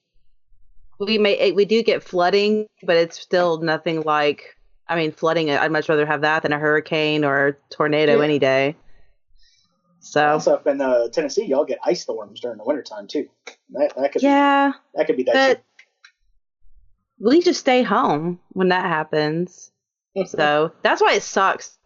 [0.99, 4.55] We may we do get flooding, but it's still nothing like.
[4.87, 5.51] I mean, flooding.
[5.51, 8.23] I'd much rather have that than a hurricane or a tornado Yeah.
[8.23, 8.75] any day.
[9.99, 13.29] So Also, up in uh, Tennessee, y'all get ice storms during the wintertime too.
[13.71, 15.63] That that could yeah, be, that could be but
[17.19, 19.71] we just stay home when that happens.
[20.25, 21.77] So that's why it sucks.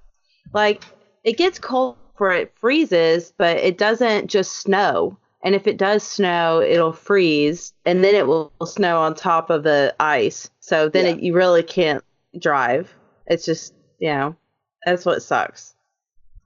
[0.53, 0.83] Like
[1.23, 5.17] it gets cold where it freezes, but it doesn't just snow.
[5.43, 9.63] And if it does snow, it'll freeze, and then it will snow on top of
[9.63, 10.49] the ice.
[10.61, 11.11] So then Yeah.
[11.11, 12.03] it, you really can't
[12.39, 12.93] drive.
[13.27, 14.35] It's just you know
[14.85, 15.75] that's what sucks.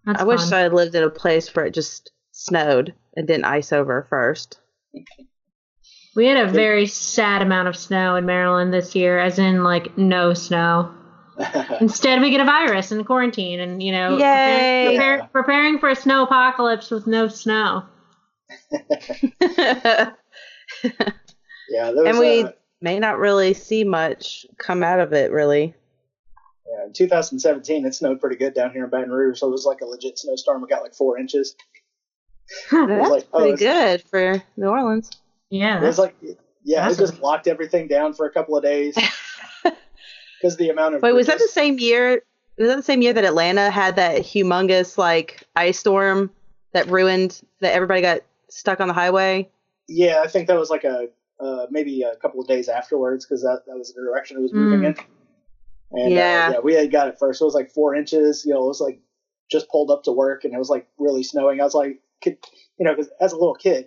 [0.06, 0.54] That's I wish fun.
[0.54, 4.60] I lived in a place where it just snowed and didn't ice over first.
[6.16, 9.96] We had a very sad amount of snow in Maryland this year, as in like
[9.98, 10.92] no snow.
[11.82, 14.88] Instead, we get a virus and quarantine, and you know, Yay.
[14.88, 15.26] prepare- Yeah.
[15.28, 17.84] preparing for a snow apocalypse with no snow.
[18.72, 20.14] Yeah,
[21.92, 25.74] there was, And we- uh, May not really see much come out of it, really.
[26.70, 29.66] yeah, in 2017, it snowed pretty good down here in Baton Rouge, so it was
[29.66, 30.62] like a legit snowstorm.
[30.62, 31.56] We got like four inches.
[32.72, 35.10] That's like, oh, pretty it's- good for New Orleans.
[35.50, 36.14] Yeah, It was like,
[36.64, 38.96] yeah, it just locked everything down for a couple of days
[39.64, 41.02] because the amount of.
[41.02, 42.22] Wait, was that the same year?
[42.60, 46.30] Was that the same year that Atlanta had that humongous like ice storm
[46.74, 48.22] that ruined that everybody got
[48.58, 49.50] stuck on the highway?
[49.88, 51.08] Yeah, I think that was like a
[51.40, 54.54] uh, maybe a couple of days afterwards because that, that was the direction it was
[54.54, 54.96] moving in.
[55.92, 56.48] And Yeah.
[56.50, 57.42] uh, yeah, we had got it first.
[57.42, 58.44] It was like four inches.
[58.44, 59.00] You know, it was like
[59.50, 61.62] just pulled up to work and it was like really snowing.
[61.62, 62.38] I was like, kid,
[62.80, 63.86] you know, because as a little kid,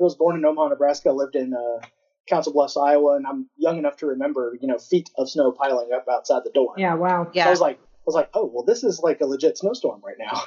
[0.00, 1.86] I was born in Omaha, Nebraska, lived in uh,
[2.26, 5.90] Council Bluffs, Iowa, and I'm young enough to remember, you know, feet of snow piling
[5.94, 6.74] up outside the door.
[6.76, 7.30] yeah, wow.
[7.32, 10.00] So I was like, I was like, oh, well, this is like a legit snowstorm
[10.04, 10.42] right now.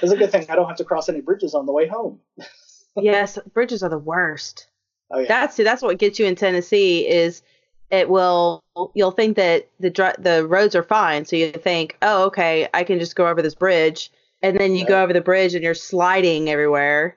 [0.03, 2.21] it's a good thing I don't have to cross any bridges on the way home.
[2.97, 4.69] yes, bridges are the worst.
[5.11, 7.43] Oh yeah, That's see, that's what gets you in Tennessee is
[7.91, 12.25] it will you'll think that the dri- the roads are fine, so you think, oh,
[12.25, 14.11] okay, I can just go over this bridge,
[14.43, 17.17] and then you go over the bridge and you're sliding everywhere.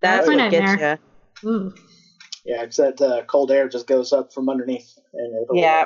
[0.00, 0.98] That's That's my what gets
[1.42, 1.48] you.
[1.48, 1.74] Ooh.
[2.44, 5.84] yeah, except uh, cold air just goes up from underneath and it'll, Yeah.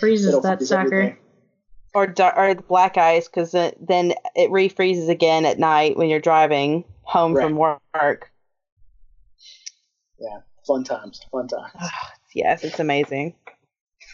[0.00, 1.18] freezes it'll that freeze sucker.
[1.96, 2.04] Or
[2.36, 7.34] or the black ice because then it refreezes again at night when you're driving home
[7.34, 8.30] from work.
[10.18, 11.72] Yeah, fun times, fun times.
[12.34, 13.34] Yes, it's amazing.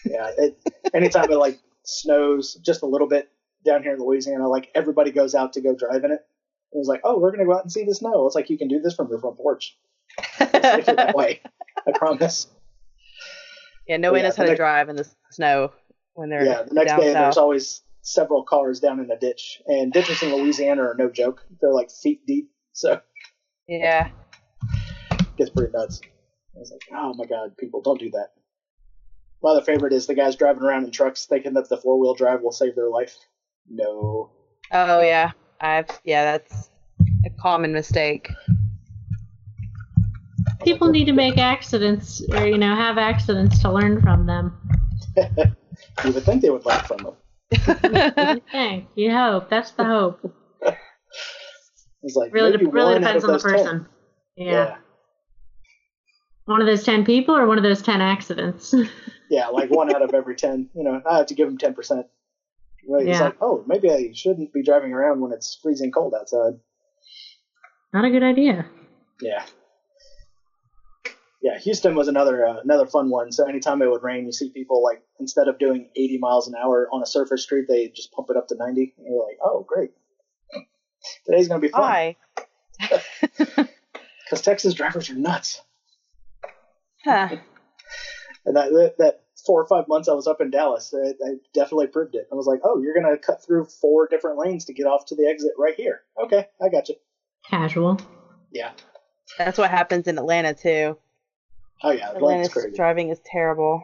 [0.04, 0.56] yeah, it,
[0.94, 3.28] anytime it like snows just a little bit
[3.66, 6.24] down here in Louisiana, like everybody goes out to go drive in it.
[6.72, 8.24] It was like, oh, we're gonna go out and see the snow.
[8.26, 9.76] It's like you can do this from your front porch.
[10.38, 11.40] That way.
[11.84, 12.46] I promise.
[13.88, 15.72] Yeah, nobody Yeah, knows how to drive in the snow
[16.14, 17.22] when they're Yeah, the next down day south.
[17.22, 21.44] there's always several cars down in a ditch, and ditches in Louisiana are no joke.
[21.60, 23.00] They're like feet deep, so
[23.68, 24.08] yeah,
[25.12, 26.00] it gets pretty nuts.
[26.54, 28.28] I was like, oh my god, people don't do that.
[29.42, 32.14] My other favorite is the guys driving around in trucks thinking that the four wheel
[32.14, 33.16] drive will save their life.
[33.68, 34.30] No.
[34.72, 36.70] oh yeah, I've yeah, that's
[37.24, 38.30] a common mistake.
[40.64, 44.56] People need to make accidents, or you know, have accidents to learn from them.
[46.04, 47.14] You would think they would learn from them.
[48.30, 48.88] You think?
[48.94, 49.48] You hope.
[49.50, 50.34] That's the hope.
[52.04, 53.52] It's like Really, de- really depends on the those 10.
[53.52, 53.86] person.
[54.36, 54.76] Yeah.
[56.46, 58.74] One of those ten people, or one of those ten accidents.
[59.30, 60.68] Yeah, like one out of every ten.
[60.74, 62.06] You know, I have to give them ten percent.
[62.86, 63.22] It's Yeah.
[63.22, 66.54] like, oh, maybe I shouldn't be driving around when it's freezing cold outside.
[67.94, 68.66] Not a good idea.
[69.22, 69.42] Yeah.
[71.42, 73.32] Yeah, Houston was another uh, another fun one.
[73.32, 76.54] So anytime it would rain, you see people like instead of doing 80 miles an
[76.54, 78.94] hour on a surface street, they just pump it up to 90.
[78.96, 79.90] And you're like, oh, great.
[81.26, 82.16] Today's gonna be fun Why?
[83.38, 85.60] because Texas drivers are nuts.
[87.04, 87.36] Huh.
[88.44, 91.34] And that, that that four or five months I was up in Dallas, I, I
[91.54, 92.26] definitely proved it.
[92.32, 95.14] I was like, oh, you're gonna cut through four different lanes to get off to
[95.14, 96.00] the exit right here.
[96.24, 96.96] Okay, I got you.
[97.48, 98.00] Casual.
[98.50, 98.72] Yeah.
[99.38, 100.98] That's what happens in Atlanta too.
[101.84, 102.76] Oh yeah, Atlanta's Atlanta's crazy.
[102.76, 103.82] driving is terrible.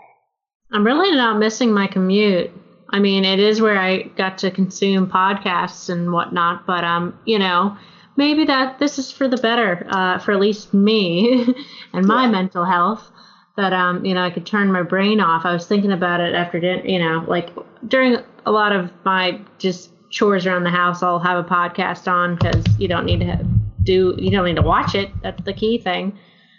[0.71, 2.51] I'm really not missing my commute.
[2.91, 7.39] I mean, it is where I got to consume podcasts and whatnot, but um, you
[7.39, 7.77] know,
[8.17, 11.47] maybe that this is for the better, uh, for at least me
[11.93, 12.31] and my Yeah.
[12.31, 13.11] mental health.
[13.57, 15.45] That um, you know, I could turn my brain off.
[15.45, 16.85] I was thinking about it after dinner.
[16.87, 17.51] You know, like
[17.89, 22.37] during a lot of my just chores around the house, I'll have a podcast on
[22.37, 23.45] because you don't need to
[23.83, 25.11] do, you don't need to watch it.
[25.23, 26.17] That's the key thing.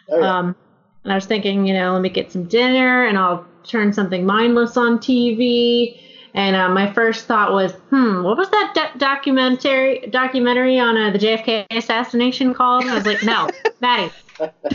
[0.10, 0.38] Oh, yeah.
[0.40, 0.56] Um,
[1.04, 4.26] and I was thinking, you know, let me get some dinner and I'll turn something
[4.26, 6.00] mindless on TV.
[6.34, 11.12] And uh, my first thought was, hmm, what was that do- documentary documentary on uh,
[11.12, 12.84] the JFK assassination called?
[12.84, 13.50] And I was like, no,
[13.82, 14.12] Maddie,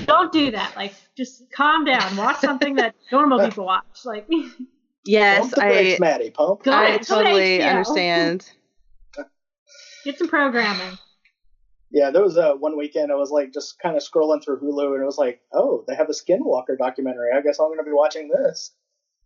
[0.07, 0.75] don't do that.
[0.77, 2.17] Like, just calm down.
[2.17, 3.85] Watch something that normal people watch.
[4.05, 4.29] Like,
[5.07, 6.31] Yes, I brakes, Maddie.
[6.31, 6.63] Pump.
[6.63, 8.51] Go I ahead, go to totally understand.
[10.05, 10.99] get some programming.
[11.95, 14.95] Yeah, there was a one weekend I was like just kind of scrolling through Hulu
[14.95, 17.31] and it was like, oh, they have a Skinwalker documentary.
[17.33, 18.73] I guess I'm going to be watching this.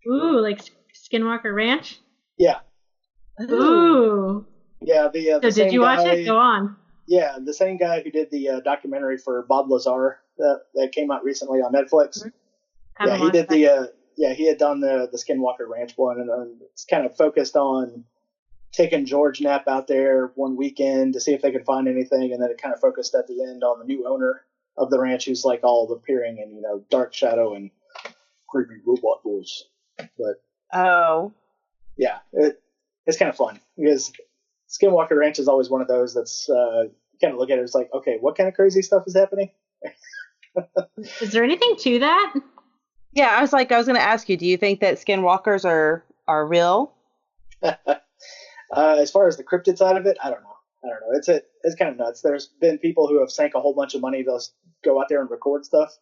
[0.06, 0.60] Ooh, like
[0.94, 1.98] Skinwalker Ranch.
[2.36, 2.58] Yeah,
[3.40, 4.46] Ooh.
[4.82, 5.08] yeah.
[5.08, 6.26] The, uh, So the same did you watch guy, it?
[6.26, 6.76] Go on.
[7.06, 11.10] Yeah, the same guy who did the uh, documentary for Bob Lazar that that came
[11.10, 12.22] out recently on Netflix.
[12.22, 13.08] Mm-hmm.
[13.08, 13.48] Yeah, he did that.
[13.48, 13.86] the uh,
[14.18, 17.56] yeah he had done the the Skinwalker Ranch one, and um, it's kind of focused
[17.56, 18.04] on
[18.72, 22.42] taking George Knapp out there one weekend to see if they could find anything, and
[22.42, 24.42] then it kind of focused at the end on the new owner
[24.76, 27.70] of the ranch who's like all appearing in you know dark shadow and
[28.48, 29.64] creepy robot voice.
[29.96, 30.42] But
[30.72, 31.32] Oh.
[31.96, 32.60] yeah, it
[33.06, 34.12] it's kind of fun because
[34.68, 36.84] Skinwalker Ranch is always one of those that's uh,
[37.20, 37.62] kind of look at it.
[37.62, 39.50] It's like, okay, what kind of crazy stuff is happening?
[41.20, 42.34] Is there anything to that?
[43.12, 45.64] Yeah, I was like, I was going to ask you, do you think that skinwalkers
[45.64, 46.92] are are real?
[48.74, 50.56] uh, as far as the cryptid side of it, I don't know.
[50.84, 51.16] I don't know.
[51.18, 52.20] It's a, it's kind of nuts.
[52.22, 54.40] There's been people who have sank a whole bunch of money to
[54.84, 55.96] go out there and record stuff,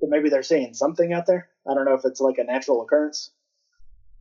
[0.00, 1.48] but maybe they're seeing something out there.
[1.68, 3.30] I don't know if it's like a natural occurrence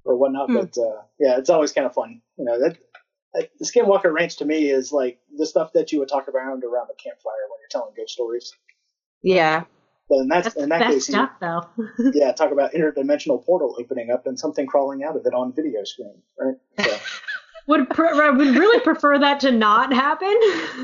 [0.03, 0.55] or whatnot, Hmm.
[0.55, 2.21] but uh, yeah, it's always kind of fun.
[2.37, 2.77] You know, that
[3.33, 6.87] the Skinwalker Ranch to me is like the stuff that you would talk around around
[6.87, 8.53] the campfire when you're telling ghost stories.
[9.21, 9.63] Yeah.
[10.09, 11.65] But in that That's in that case, you, though.
[12.13, 15.83] yeah, talk about interdimensional portal opening up and something crawling out of it on video
[15.85, 16.55] screen, right?
[16.79, 16.97] So,
[17.68, 20.36] would pr- I would really prefer that to not happen.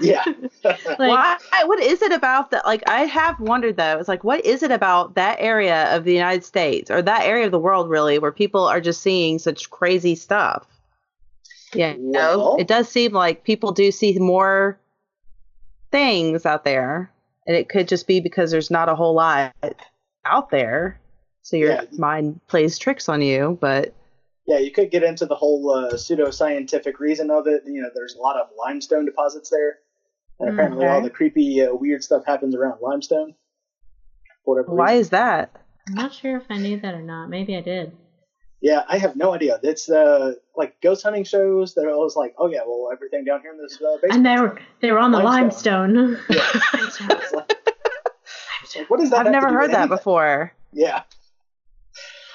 [0.02, 0.24] yeah.
[0.64, 1.38] like Why?
[1.66, 2.66] What is it about that?
[2.66, 3.98] Like, I have wondered though.
[4.00, 7.46] It's like, what is it about that area of the United States or that area
[7.46, 10.66] of the world, really, where people are just seeing such crazy stuff?
[11.74, 14.80] Yeah, you know, Well- it does seem like people do see more
[15.92, 17.12] things out there,
[17.48, 19.54] and it could just be because there's not a whole lot
[20.26, 21.00] out there,
[21.42, 21.82] so your Yeah.
[21.98, 23.58] mind plays tricks on you.
[23.60, 23.94] But
[24.50, 27.62] Yeah, you could get into the whole uh, pseudoscientific reason of it.
[27.68, 29.78] You know, there's a lot of limestone deposits there,
[30.40, 33.36] and apparently all the creepy, uh, weird stuff happens around limestone.
[34.46, 35.02] Whatever why reason.
[35.02, 35.56] is that?
[35.88, 37.30] I'm not sure if I knew that or not.
[37.30, 37.96] Maybe I did.
[38.60, 39.60] Yeah, I have no idea.
[39.62, 41.76] It's uh, like ghost hunting shows.
[41.76, 44.14] They're always like, oh yeah, well everything down here in this uh, basement.
[44.14, 45.94] And they were they were on the Limestone.
[45.94, 46.26] limestone.
[46.30, 47.56] It's like,
[48.64, 49.28] it's like, what that?
[49.28, 49.96] I've never heard that anything?
[49.96, 50.54] before.
[50.74, 51.04] Yeah,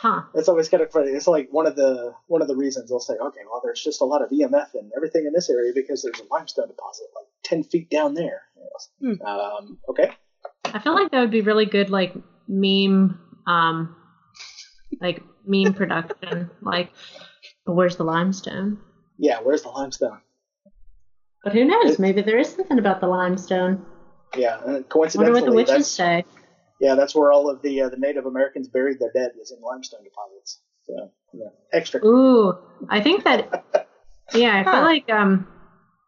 [0.04, 0.22] huh.
[0.34, 1.10] it's always kind of funny.
[1.10, 4.00] It's like one of the one of the reasons they'll say, okay, well, there's just
[4.00, 7.26] a lot of EMF and everything in this area because there's a limestone deposit like
[7.42, 8.42] ten feet down there.
[9.00, 9.20] Hmm.
[9.26, 10.10] Um, okay.
[10.66, 12.14] I feel like that would be really good, like
[12.48, 13.96] meme, um,
[15.00, 16.50] like meme production.
[16.60, 16.90] like,
[17.64, 18.78] where's the limestone?
[19.16, 20.20] Yeah, where's the limestone?
[21.42, 21.98] But who knows?
[21.98, 23.84] Maybe there is something about the limestone.
[24.36, 26.24] Yeah, and Wonder coincidentally, what the witches say.
[26.84, 29.60] Yeah, that's where all of the uh, the Native Americans buried their dead was in
[29.62, 30.58] limestone deposits.
[30.86, 32.04] So yeah, extra.
[32.04, 32.54] Ooh,
[32.88, 33.64] I think that.
[34.34, 34.80] Yeah, I feel Huh.
[34.80, 35.46] like um,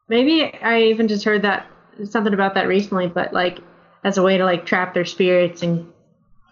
[0.08, 1.66] maybe I even just heard that
[2.04, 3.58] something about that recently, but like
[4.04, 5.86] as a way to like trap their spirits and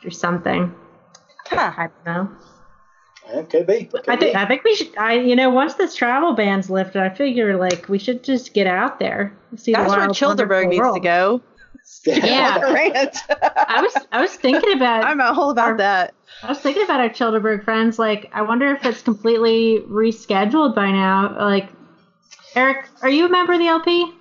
[0.04, 0.72] or something.
[1.46, 1.72] Huh.
[1.76, 3.38] I don't know.
[3.40, 3.84] It could be.
[3.86, 4.36] Could I think be.
[4.36, 4.96] I think we should.
[4.98, 8.66] I you know once this travel ban's lifted, I figure like we should just get
[8.66, 9.34] out there.
[9.56, 10.96] See That's the where wild, Childerberg needs world.
[10.96, 11.40] to go.
[12.06, 12.60] Yeah.
[12.72, 13.16] Ranch.
[13.28, 16.14] I was I was thinking about I'm all about Our- that.
[16.42, 17.98] I was thinking about our Childerberg friends.
[17.98, 21.36] Like, I wonder if it's completely rescheduled by now.
[21.38, 21.70] Like,
[22.56, 24.12] Eric, are you a member of the LP?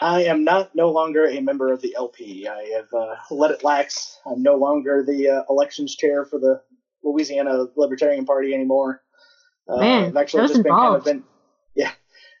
[0.00, 2.48] I am not no longer a member of the LP.
[2.48, 4.18] I have uh, let it lax.
[4.26, 6.60] I'm no longer the uh, elections chair for the
[7.04, 9.02] Louisiana Libertarian Party anymore.
[9.68, 11.22] Uh, Man, I've actually just been kind of been,
[11.76, 11.92] yeah.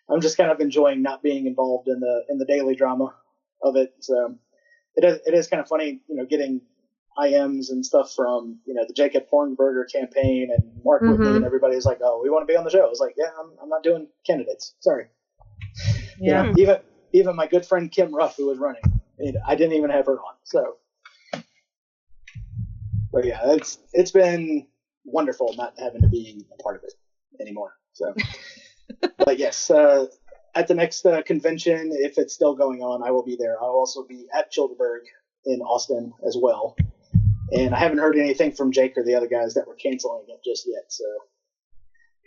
[0.08, 3.14] I'm just kind of enjoying not being involved in the in the daily drama
[3.62, 3.94] of it.
[4.00, 4.36] So
[4.96, 6.60] it is it is kind of funny, you know, getting
[7.18, 11.36] IMs and stuff from you know the Jacob Hornberger campaign and Mark Whitney Mhm.
[11.36, 12.84] and everybody's like, oh, we want to be on the show.
[12.84, 14.74] I was like, yeah, I'm, I'm not doing candidates.
[14.80, 15.06] Sorry.
[16.18, 16.76] You know, even
[17.12, 18.82] even my good friend Kim Ruff, who was running,
[19.46, 20.34] I didn't even have her on.
[20.44, 20.76] So,
[23.12, 24.66] but yeah, it's it's been
[25.04, 26.92] wonderful not having to be a part of it
[27.40, 27.74] anymore.
[27.94, 28.14] So,
[29.18, 30.06] but yes, uh,
[30.54, 33.56] at the next uh, convention, if it's still going on, I will be there.
[33.62, 35.00] I'll also be at Childerberg
[35.46, 36.76] in Austin as well.
[37.52, 40.40] And I haven't heard anything from Jake or the other guys that were canceling it
[40.44, 40.84] just yet.
[40.88, 41.04] So,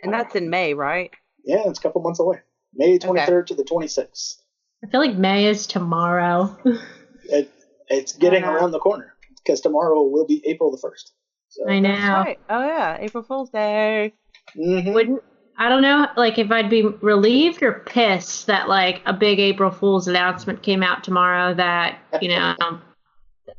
[0.02, 1.10] And that's in May, right?
[1.44, 2.40] yeah, it's a couple months away.
[2.74, 4.36] May 23rd to the 26th.
[4.82, 6.56] I feel like May is tomorrow.
[7.26, 7.50] It,
[7.88, 11.10] it's getting around the corner because tomorrow will be April the 1st.
[11.48, 11.88] So, I know.
[12.12, 12.38] Right.
[12.50, 14.12] Oh yeah, April Fool's Day.
[14.54, 14.92] Mhm.
[14.92, 15.22] Wouldn't
[15.56, 19.70] I don't know, like if I'd be relieved or pissed that like a big April
[19.70, 22.82] Fool's announcement came out tomorrow that you know um,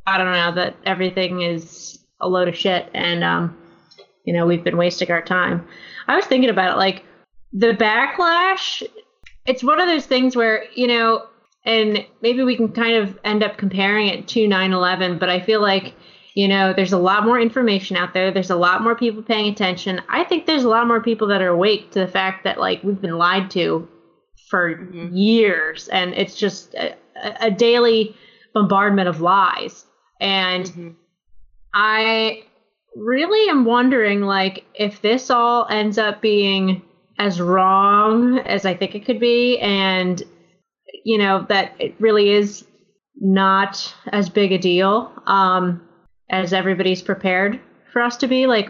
[0.06, 3.58] I don't know that everything is a load of shit and um
[4.26, 5.66] you know we've been wasting our time.
[6.08, 7.04] I was thinking about it like
[7.54, 8.84] the backlash.
[9.46, 11.28] It's one of those things where you know,
[11.64, 15.62] and maybe we can kind of end up comparing it to 9/11, but I feel
[15.62, 15.94] like
[16.36, 19.48] you know there's a lot more information out there there's a lot more people paying
[19.52, 22.60] attention i think there's a lot more people that are awake to the fact that
[22.60, 23.88] like we've been lied to
[24.50, 25.10] for Mhm.
[25.12, 26.94] years and it's just a,
[27.40, 28.14] a daily
[28.54, 29.86] bombardment of lies
[30.22, 30.96] and Mhm.
[31.74, 32.44] i
[32.96, 36.82] really am wondering like if this all ends up being
[37.18, 40.22] as wrong as i think it could be and
[41.04, 42.66] you know that it really is
[43.20, 45.82] not as big a deal um,
[46.30, 47.60] as everybody's prepared
[47.92, 48.48] for us to be.
[48.48, 48.70] Like,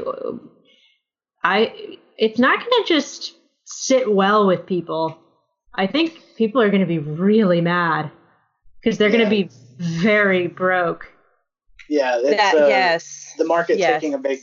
[1.44, 3.36] I, it's not going to just
[3.66, 5.18] sit well with people.
[5.74, 8.12] I think people are going to be really mad
[8.82, 9.50] because they're going to be
[9.80, 11.12] very broke.
[11.90, 13.34] Yeah, it's, That, uh, yes.
[13.38, 14.02] the market Yes.
[14.02, 14.40] taking a big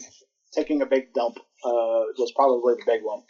[0.53, 3.23] taking a big dump uh, was probably the big one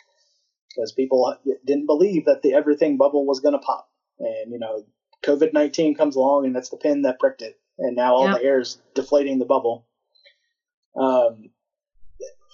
[0.69, 4.85] because people didn't believe that the everything bubble was going to pop, and you know,
[5.25, 8.39] COVID nineteen comes along and that's the pin that pricked it, and now all Yep.
[8.39, 9.87] the air is deflating the bubble.
[10.97, 11.51] Um,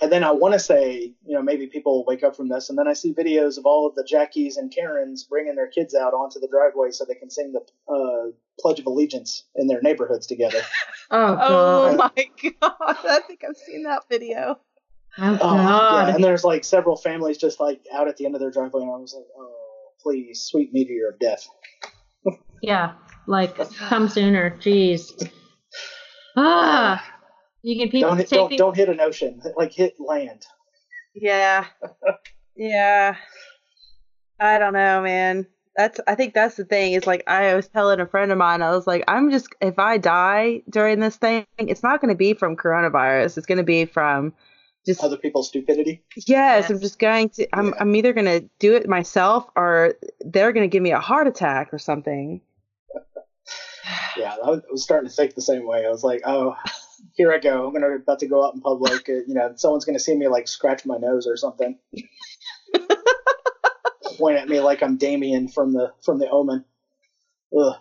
[0.00, 2.70] and then I want to say, you know, maybe people will wake up from this,
[2.70, 5.92] and then I see videos of all of the Jackies and Karens bringing their kids
[5.94, 9.80] out onto the driveway so they can sing the uh, Pledge of Allegiance in their
[9.82, 10.60] neighborhoods together.
[11.10, 12.28] Oh, Oh my
[12.60, 12.74] god!
[12.80, 14.58] I think I've seen that video.
[15.16, 16.08] Oh, Oh, God.
[16.08, 18.82] yeah, and there's like several families just like out at the end of their driveway,
[18.82, 21.48] and I was like, oh, please, sweet meteor of death.
[22.60, 22.92] Yeah,
[23.28, 24.50] like come sooner.
[24.58, 25.30] Jeez.
[26.36, 27.04] Ah,
[27.62, 30.46] you can people Don't hit, take don't, the- don't hit an ocean, like hit land.
[31.14, 31.66] Yeah.
[32.56, 33.16] yeah.
[34.38, 35.46] I don't know, man.
[35.76, 36.92] That's I think that's the thing.
[36.92, 39.78] Is like I was telling a friend of mine, I was like, I'm just if
[39.78, 43.36] I die during this thing, it's not gonna be from coronavirus.
[43.38, 44.32] It's gonna be from
[44.86, 46.02] just Other people's stupidity.
[46.26, 47.74] yes, I'm just going to I'm Yeah.
[47.80, 51.78] I'm either gonna do it myself or they're gonna give me a heart attack or
[51.78, 52.40] something.
[54.16, 55.84] Yeah, I was I was starting to think the same way.
[55.86, 56.54] I was like, oh,
[57.14, 57.66] here I go.
[57.66, 59.08] I'm gonna about to go out in public.
[59.08, 61.76] You know, someone's gonna see me like scratch my nose or something.
[64.18, 66.64] Point at me like I'm Damien from the from the Omen.
[67.56, 67.76] Ugh.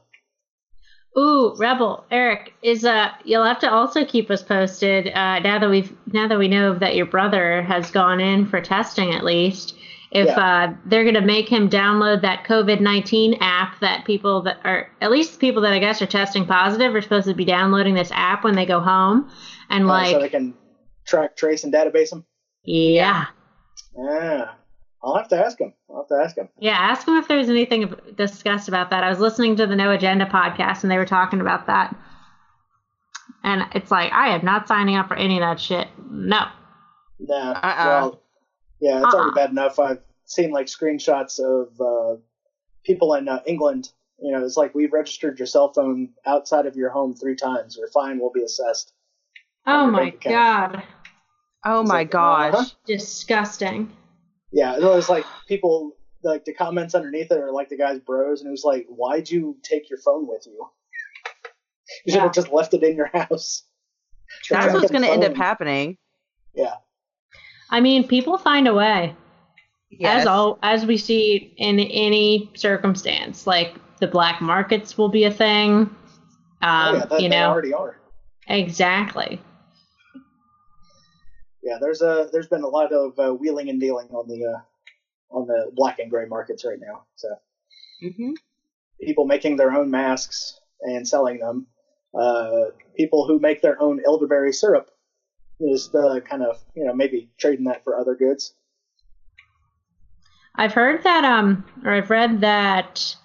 [1.18, 3.10] Ooh, Rebel Eric is uh.
[3.26, 5.08] You'll have to also keep us posted.
[5.08, 8.62] Uh, now that we've now that we know that your brother has gone in for
[8.62, 9.76] testing at least.
[10.12, 14.89] If uh, they're gonna make him download that COVID nineteen app that people that are
[15.01, 18.10] at least people that I guess are testing positive are supposed to be downloading this
[18.14, 19.30] app when they go home,
[19.70, 20.53] and Uh, like so they can
[21.05, 22.26] track, trace, and database them.
[22.64, 23.26] yeah.
[23.97, 24.51] Yeah,
[25.03, 25.74] I'll have to ask him.
[25.89, 26.49] I'll have to ask him.
[26.60, 29.03] Yeah, ask him if there's anything discussed about that.
[29.03, 31.95] I was listening to the No Agenda podcast and they were talking about that.
[33.43, 35.88] And it's like, I am not signing up for any of that shit.
[36.10, 36.45] No.
[37.20, 37.36] No.
[37.36, 37.86] Uh-uh.
[37.86, 38.22] Well,
[38.80, 39.18] yeah, it's Uh-uh.
[39.22, 39.80] already bad enough.
[39.80, 42.20] I've seen like screenshots of uh,
[42.84, 43.90] people in uh, England.
[44.20, 47.78] You know, it's like we've registered your cell phone outside of your home three times.
[47.78, 48.94] Your fine will be assessed.
[49.66, 50.10] Oh my.
[50.10, 50.84] God.
[51.66, 52.54] Oh It's my like, gosh.
[52.54, 52.66] uh-huh.
[52.86, 53.92] Disgusting.
[54.52, 55.92] Yeah, it was like people
[56.24, 59.30] like the comments underneath it are like the guy's bros, and it was like, "Why'd
[59.30, 60.68] you take your phone with you?
[62.06, 62.24] You should Yeah.
[62.24, 63.64] have just left it in your house."
[64.50, 65.98] That's what's gonna end up happening.
[66.54, 66.76] Yeah,
[67.70, 69.15] I mean, people find a way.
[69.89, 70.22] Yes.
[70.22, 73.47] As all as we see in any circumstance.
[73.47, 75.89] Like the black markets will be a thing.
[75.89, 75.95] Um,
[76.61, 77.49] oh, yeah, that, you they know.
[77.49, 77.99] already are.
[78.47, 79.41] Exactly.
[81.63, 85.36] Yeah, there's a there's been a lot of uh, wheeling and dealing on the uh,
[85.36, 87.03] on the black and gray markets right now.
[87.15, 87.30] So
[88.03, 88.32] mm-hmm.
[89.01, 91.68] people making their own masks and selling them.
[92.18, 94.89] Uh, people who make their own elderberry syrup
[95.60, 98.53] is the kind of you know maybe trading that for other goods.
[100.55, 103.16] I've heard that, um, or I've read that,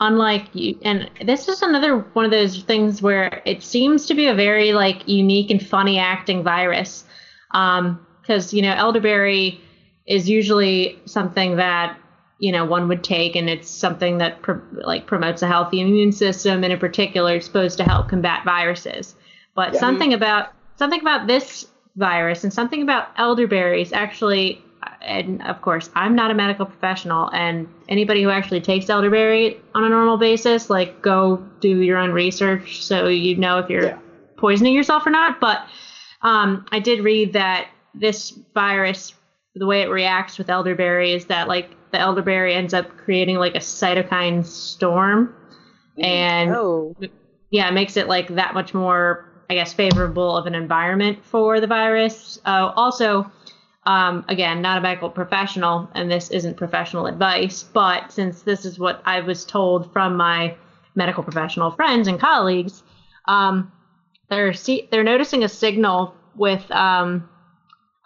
[0.00, 4.26] unlike you, and this is another one of those things where it seems to be
[4.26, 7.04] a very like unique and funny acting virus,
[7.52, 9.60] um, because you know elderberry
[10.06, 11.96] is usually something that
[12.38, 16.10] you know one would take, and it's something that pr- like promotes a healthy immune
[16.10, 19.14] system, and in particular, it's supposed to help combat viruses.
[19.54, 19.80] But Yeah.
[19.80, 20.52] something about
[20.82, 21.64] something about this
[21.94, 24.60] virus and something about elderberries actually
[25.00, 29.84] and of course i'm not a medical professional and anybody who actually takes elderberry on
[29.84, 33.98] a normal basis like go do your own research so you know if you're Yeah.
[34.38, 35.58] poisoning yourself or not but
[36.22, 39.14] um, i did read that this virus
[39.54, 43.54] the way it reacts with elderberry is that like the elderberry ends up creating like
[43.54, 45.32] a cytokine storm
[46.02, 46.96] and Oh.
[47.50, 51.60] yeah, it makes it like that much more, I guess, favorable of an environment for
[51.60, 52.38] the virus.
[52.46, 53.30] Uh, also,
[53.84, 58.78] um, again, not a medical professional, and this isn't professional advice, but since this is
[58.78, 60.54] what I was told from my
[60.94, 62.82] medical professional friends and colleagues,
[63.28, 63.70] um,
[64.30, 67.28] they're see- they're noticing a signal with um,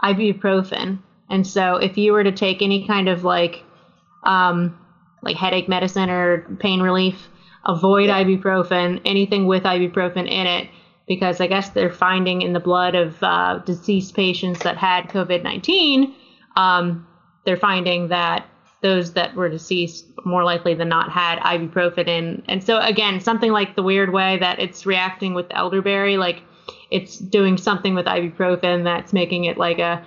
[0.03, 0.99] ibuprofen,
[1.31, 3.63] and so if you were to take any kind of like
[4.25, 4.75] um,
[5.23, 7.29] like headache medicine or pain relief,
[7.65, 8.25] avoid Yeah.
[8.25, 10.69] ibuprofen, anything with ibuprofen in it,
[11.07, 15.43] because I guess they're finding in the blood of uh, deceased patients that had COVID
[15.43, 16.15] 19,
[16.57, 17.07] um,
[17.45, 18.47] they're finding that
[18.83, 22.43] those that were deceased more likely than not had ibuprofen in.
[22.49, 26.43] And so again, something like the weird way that it's reacting with elderberry, like
[26.91, 30.05] it's doing something with ibuprofen that's making it like a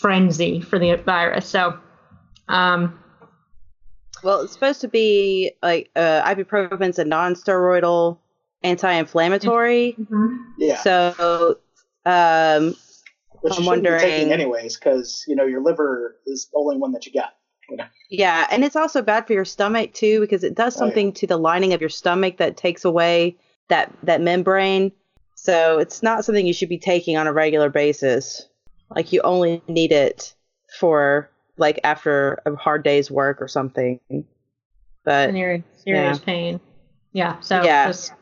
[0.00, 1.46] frenzy for the virus.
[1.46, 1.78] So,
[2.48, 2.98] um,
[4.22, 8.18] Well, it's supposed to be like uh, ibuprofen's a non-steroidal
[8.62, 9.96] anti-inflammatory.
[10.58, 10.76] Yeah.
[10.82, 11.58] So,
[12.04, 12.74] um,
[13.40, 16.58] Which I'm you shouldn't be taking wondering- anyways, because you know your liver is the
[16.58, 17.34] only one that you got.
[17.68, 17.84] You know.
[18.10, 20.86] yeah, and it's also bad for your stomach too because it does Oh, yeah.
[20.88, 23.36] something to the lining of your stomach that takes away
[23.68, 24.92] that that membrane.
[25.34, 28.48] So it's not something you should be taking on a regular basis.
[28.94, 30.32] Like you only need it
[30.78, 33.98] for like after a hard day's work or something.
[35.04, 36.60] But and you're in serious pain.
[37.12, 37.40] Yeah.
[37.40, 37.88] So Yeah.
[37.88, 38.12] just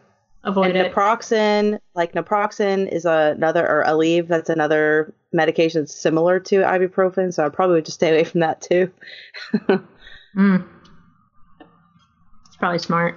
[0.45, 0.93] avoid and it.
[0.93, 7.33] naproxen, like naproxen is another, or Aleve, that's another medication that's similar to ibuprofen.
[7.33, 8.91] So I probably would just stay away from that too.
[10.37, 10.67] Mm.
[12.47, 13.15] It's probably smart.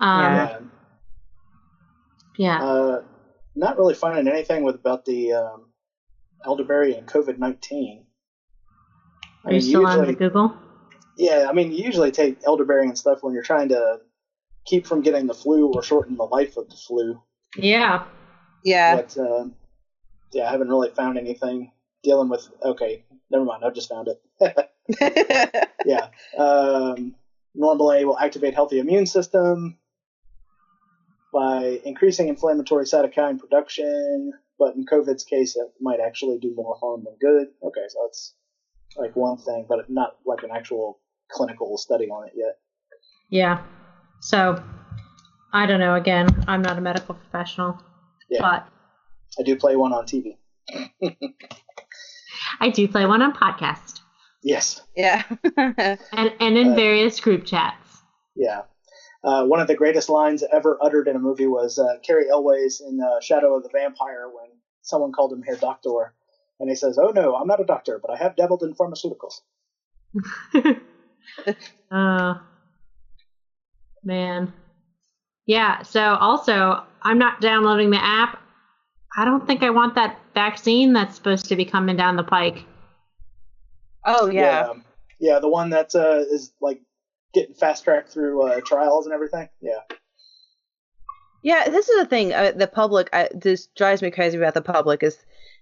[0.00, 0.58] Um, Yeah.
[2.36, 2.62] yeah.
[2.62, 3.02] Uh,
[3.54, 5.66] not really finding anything with about the um,
[6.44, 8.04] elderberry and COVID nineteen.
[9.44, 10.54] Are you still on the Google?
[11.16, 14.00] Yeah, I mean, you usually take elderberry and stuff when you're trying to
[14.64, 17.20] keep from getting the flu or shorten the life of the flu.
[17.56, 18.04] Yeah.
[18.64, 18.96] Yeah.
[18.96, 19.54] But um,
[20.32, 22.48] yeah, I haven't really found anything dealing with.
[22.62, 23.64] Okay, never mind.
[23.64, 25.68] I've just found it.
[25.86, 26.08] yeah.
[26.38, 27.14] Um,
[27.54, 29.78] normally will activate healthy immune system
[31.32, 37.04] by increasing inflammatory cytokine production, but in COVID's case, it might actually do more harm
[37.04, 37.48] than good.
[37.62, 38.34] Okay, so that's
[38.96, 41.00] like one thing, but not like an actual
[41.30, 42.58] clinical study on it yet.
[43.30, 43.62] Yeah.
[44.22, 44.62] So
[45.52, 45.94] I don't know.
[45.96, 47.82] Again, I'm not a medical professional,
[48.30, 48.68] Yeah, but
[49.38, 50.36] I do play one on TV.
[52.60, 54.00] I do play one on podcast
[54.44, 55.22] Yes, yeah.
[55.56, 58.02] and and in Uh, various group chats.
[58.36, 58.62] yeah.
[59.24, 62.80] Uh, one of the greatest lines ever uttered in a movie was uh, Cary Elwes
[62.80, 64.48] in uh, Shadow of the Vampire when
[64.82, 66.12] someone called him Herr Doctor,
[66.58, 69.42] and he says, "Oh no, I'm not a doctor, but I have dabbled in pharmaceuticals."
[71.90, 72.34] uh,
[74.04, 74.52] man.
[75.46, 75.82] Yeah.
[75.82, 78.40] So also, I'm not downloading the app.
[79.16, 82.64] I don't think I want that vaccine that's supposed to be coming down the pike.
[84.06, 84.68] oh, yeah.
[84.68, 84.84] um,
[85.20, 86.82] yeah, the one that uh, is like
[87.32, 89.48] getting fast tracked through uh, trials and everything.
[89.60, 89.78] Yeah,
[91.42, 92.32] Yeah, this is the thing.
[92.32, 95.18] Uh, the public, uh, this drives me crazy about the public is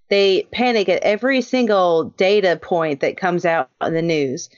[0.09, 4.49] they panic at every single data point that comes out in the news,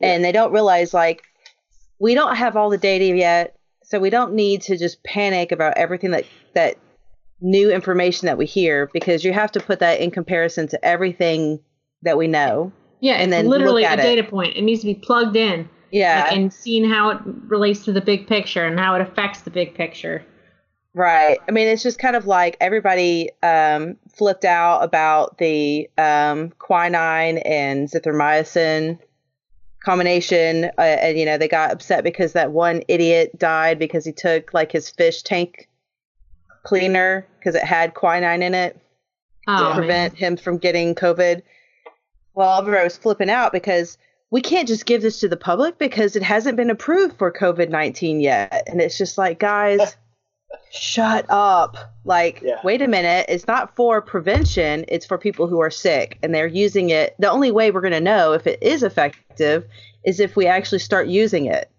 [0.00, 1.24] and they don't realize like
[2.00, 5.76] we don't have all the data yet, so we don't need to just panic about
[5.76, 6.24] everything that
[6.54, 6.76] that
[7.40, 11.60] new information that we hear because you have to put that in comparison to everything
[12.02, 12.72] that we know.
[13.00, 14.02] Yeah, And it's then literally look a at it.
[14.02, 14.56] data point.
[14.56, 18.00] It needs to be plugged in Yeah, like, and seeing how it relates to the
[18.02, 20.22] big picture and how it affects the big picture.
[20.92, 21.38] Right.
[21.48, 27.38] I mean, it's just kind of like everybody um, flipped out about the um, quinine
[27.38, 28.98] and azithromycin
[29.84, 34.12] combination, uh, and you know they got upset because that one idiot died because he
[34.12, 35.68] took like his fish tank
[36.62, 38.78] cleaner because it had quinine in it
[39.48, 39.74] Oh, to man.
[39.76, 41.42] prevent him from getting COVID.
[42.34, 43.96] Well, everybody was flipping out because
[44.30, 47.70] we can't just give this to the public because it hasn't been approved for COVID
[47.70, 48.64] 19 yet.
[48.66, 49.96] And it's just like, guys,
[50.70, 51.76] shut up.
[52.04, 52.60] Like, Yeah.
[52.64, 53.26] wait a minute.
[53.28, 56.18] It's not for prevention, it's for people who are sick.
[56.22, 57.14] And they're using it.
[57.18, 59.64] The only way we're going to know if it is effective
[60.04, 61.70] is if we actually start using it.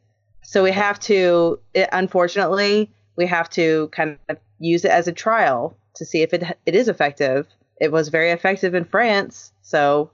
[0.44, 5.12] So we have to, it, unfortunately, we have to kind of use it as a
[5.12, 7.48] trial to see if it it is effective.
[7.80, 10.12] It was very effective in France, so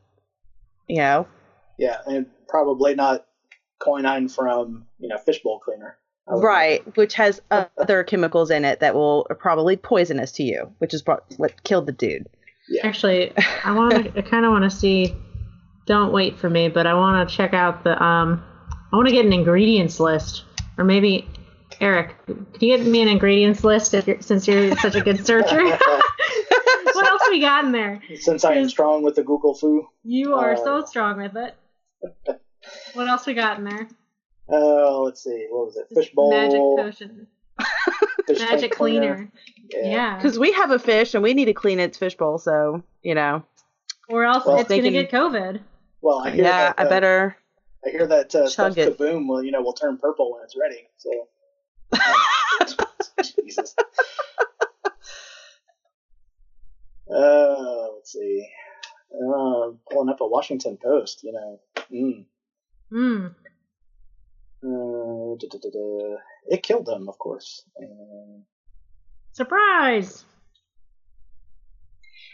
[0.88, 1.28] you know,
[1.78, 3.26] yeah, and probably not
[3.80, 5.98] quinine from you know fishbowl cleaner.
[6.30, 10.72] I right, which has other chemicals in it that will are probably poisonous to you,
[10.80, 12.28] which is what what killed the dude.
[12.70, 14.18] Yeah, Actually, I want to.
[14.18, 15.16] I kind of want to see.
[15.86, 18.02] Don't wait for me, but I want to check out the.
[18.04, 18.44] Um,
[18.92, 20.44] I want to get an ingredients list,
[20.78, 21.28] or maybe
[21.80, 25.26] Eric, can you get me an ingredients list if you're, since you're such a good
[25.26, 25.64] searcher?
[25.64, 28.02] what else we got in there?
[28.20, 31.56] Since I am strong with the Google foo, You are Uh, so strong with it.
[32.94, 33.88] What else we got in there?
[34.50, 35.88] Uh, let's see, what was it?
[35.94, 37.28] Fishbowl, Magic potion,
[38.28, 39.30] fish magic cleaner.
[39.70, 39.80] Yeah.
[39.90, 40.16] Yeah.
[40.16, 43.44] Because we have a fish and we need to clean its fishbowl, so you know,
[44.10, 45.60] Or else Well, it's gonna get COVID.
[46.02, 47.38] Well, I hear yeah, that, I uh, better.
[47.86, 48.98] I hear that uh, stuff it.
[48.98, 50.88] kaboom will you know will turn purple when it's ready.
[50.98, 51.28] So
[53.46, 53.76] Jesus.
[57.10, 58.48] Uh, let's see.
[59.14, 61.24] Uh, pulling up a Washington Post.
[61.24, 61.60] You know,
[61.92, 62.26] Mm.
[62.92, 63.36] Mm.
[64.64, 66.16] Uh, da, da, da, da.
[66.48, 67.64] It killed them, of course.
[67.82, 68.42] Uh,
[69.34, 70.26] Surprise!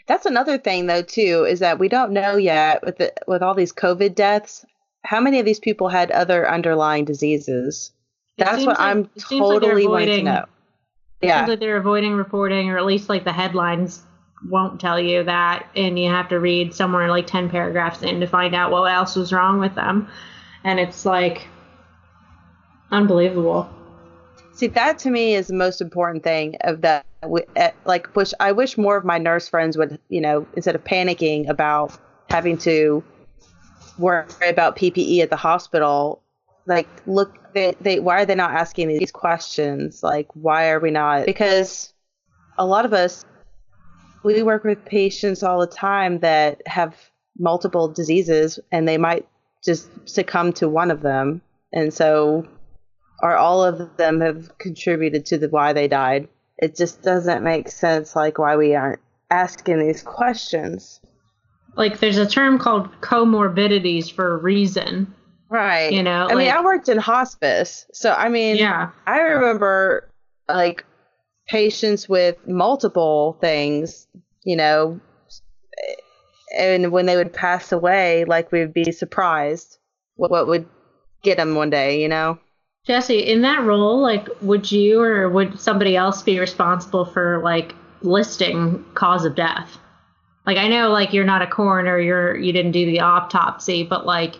[0.06, 3.54] That's another thing, though, too, is that we don't know yet with the, with all
[3.54, 4.64] these COVID deaths
[5.04, 7.92] how many of these people had other underlying diseases.
[8.38, 10.44] It That's what like- I'm it seems like they're totally wanting to avoiding- know.
[11.20, 11.38] It Yeah.
[11.40, 14.02] seems like they're avoiding reporting, or at least like the headlines
[14.48, 18.26] won't tell you that, and you have to read somewhere like 10 paragraphs in to
[18.26, 20.08] find out what else was wrong with them.
[20.64, 21.46] And it's like
[22.90, 23.68] unbelievable.
[24.52, 27.04] See, that to me is the most important thing of that.
[27.56, 30.84] eh, Like, wish I wish more of my nurse friends would, you know, instead of
[30.84, 31.98] panicking about
[32.30, 33.02] having to
[33.98, 36.22] worry about PPE at the hospital,
[36.66, 40.02] like, look, they, they why are they not asking these questions?
[40.02, 41.26] Like, why are we not?
[41.26, 41.92] Because
[42.56, 43.24] a lot of us,
[44.22, 46.96] we work with patients all the time that have
[47.38, 49.26] multiple diseases, and they might
[49.64, 52.46] just succumb to one of them, and so
[53.22, 56.28] or all of them have contributed to the why they died.
[56.58, 59.00] It just doesn't make sense like why we aren't
[59.30, 61.00] asking these questions.
[61.76, 65.12] Like there's a term called comorbidities for a reason.
[65.48, 65.92] Right.
[65.92, 67.86] You know, I mean, I worked in hospice.
[67.92, 68.90] So I mean, Yeah.
[69.06, 70.08] I remember
[70.48, 70.84] like
[71.48, 74.06] patients with multiple things,
[74.44, 75.00] you know,
[76.56, 79.78] and when they would pass away, like we'd be surprised
[80.16, 80.66] what, what would
[81.22, 82.38] get them one day, you know?
[82.86, 87.74] Jesse, in that role, like, would you or would somebody else be responsible for like
[88.02, 89.78] listing cause of death?
[90.46, 94.04] Like, I know, like, you're not a coroner, you're you didn't do the autopsy, but
[94.04, 94.34] like,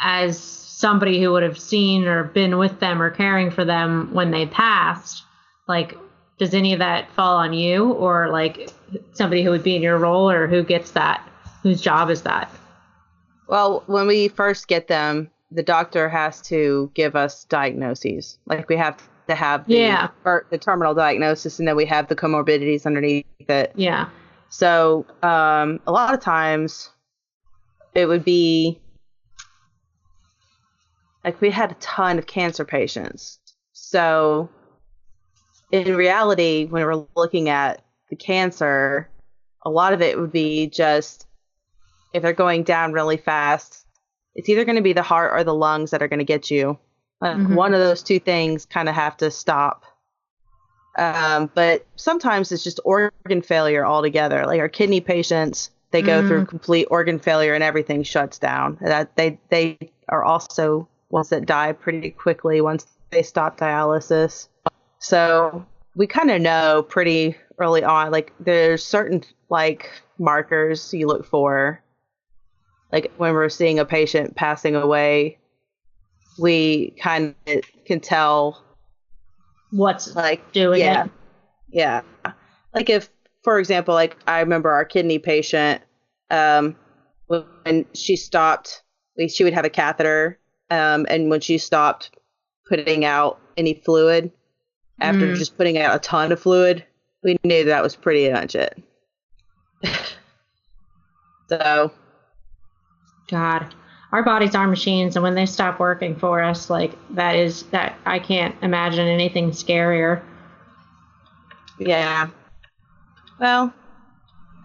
[0.00, 4.30] as somebody who would have seen or been with them or caring for them when
[4.30, 5.22] they passed,
[5.68, 5.96] like,
[6.38, 8.70] does any of that fall on you or like
[9.12, 11.26] somebody who would be in your role or who gets that?
[11.62, 12.50] Whose job is that?
[13.48, 18.38] Well, when we first get them, the doctor has to give us diagnoses.
[18.46, 20.08] Like we have to have the, Yeah.
[20.24, 23.72] the terminal diagnosis, and then we have the comorbidities underneath it.
[23.74, 24.08] Yeah.
[24.48, 26.90] So um, a lot of times
[27.94, 28.80] it would be
[31.24, 33.38] like we had a ton of cancer patients.
[33.72, 34.48] So
[35.72, 39.08] in reality, when we're looking at the cancer,
[39.64, 41.26] a lot of it would be just
[42.12, 43.85] if they're going down really fast,
[44.36, 46.50] it's either going to be the heart or the lungs that are going to get
[46.50, 46.78] you.
[47.20, 47.54] Like Mhm.
[47.54, 49.84] One of those two things kind of have to stop.
[50.98, 54.46] Um, but sometimes it's just organ failure altogether.
[54.46, 58.78] Like our kidney patients, they go through complete organ failure and everything shuts down.
[58.80, 59.78] That they they
[60.08, 64.48] are also ones that die pretty quickly once they stop dialysis.
[64.98, 65.64] So
[65.94, 68.10] we kind of know pretty early on.
[68.10, 71.82] Like there's certain like markers you look for.
[72.92, 75.38] Like when we're seeing a patient passing away,
[76.38, 78.62] we kind of can tell
[79.70, 81.10] What's like doing yeah, it?
[81.70, 82.00] yeah.
[82.74, 83.10] Like if,
[83.42, 85.82] for example, like I remember our kidney patient,
[86.30, 86.76] um,
[87.26, 88.82] when she stopped,
[89.16, 90.38] we- she would have a catheter,
[90.70, 92.10] um, and when she stopped
[92.68, 94.30] putting out any fluid,
[95.00, 95.36] after Mm.
[95.36, 96.84] just putting out a ton of fluid,
[97.22, 98.80] we knew that was pretty much it.
[101.48, 101.90] so
[103.28, 103.74] God,
[104.12, 107.98] our bodies are machines, and when they stop working for us, like that is that
[108.06, 110.22] I can't imagine anything scarier.
[111.78, 112.28] Yeah.
[113.38, 113.72] Well,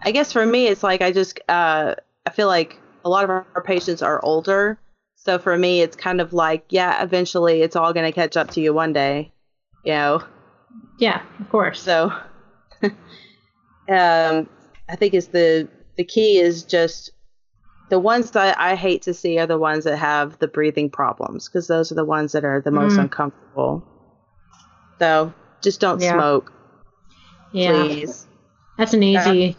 [0.04, 1.94] I guess for me, it's like I just uh,
[2.26, 4.78] I feel like a lot of our, patients are older,
[5.16, 8.60] so for me, it's kind of like yeah, eventually it's all gonna catch up to
[8.60, 9.32] you one day,
[9.84, 10.22] you know.
[10.98, 11.82] Yeah, of course.
[11.82, 12.12] So,
[12.82, 12.92] um,
[13.88, 17.10] I think it's the the key is just
[17.92, 21.46] the ones that I hate to see are the ones that have the breathing problems
[21.46, 23.02] because those are the ones that are the most Mm.
[23.02, 23.84] uncomfortable.
[24.98, 25.30] So
[25.60, 26.14] just don't Yeah.
[26.14, 26.50] smoke,
[27.50, 28.26] yeah, please.
[28.78, 29.58] that's an easy.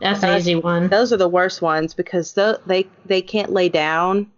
[0.00, 0.88] That's an easy one.
[0.88, 4.28] Those are the worst ones because they they can't lay down,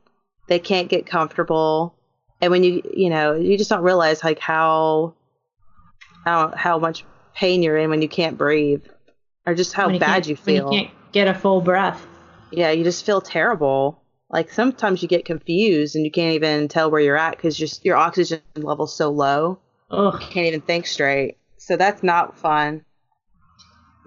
[0.48, 1.94] they can't get comfortable,
[2.40, 5.14] and when you you know you just don't realize like how
[6.24, 7.04] how how much
[7.36, 8.82] pain you're in when you can't breathe,
[9.46, 10.64] or just how When bad you when feel.
[10.64, 12.04] you can't get a full breath.
[12.56, 14.02] Yeah, you just feel terrible.
[14.30, 17.84] Like sometimes you get confused and you can't even tell where you're at because just
[17.84, 19.58] your oxygen level's so low,
[19.90, 21.36] you can't even think straight.
[21.58, 22.84] So that's not fun.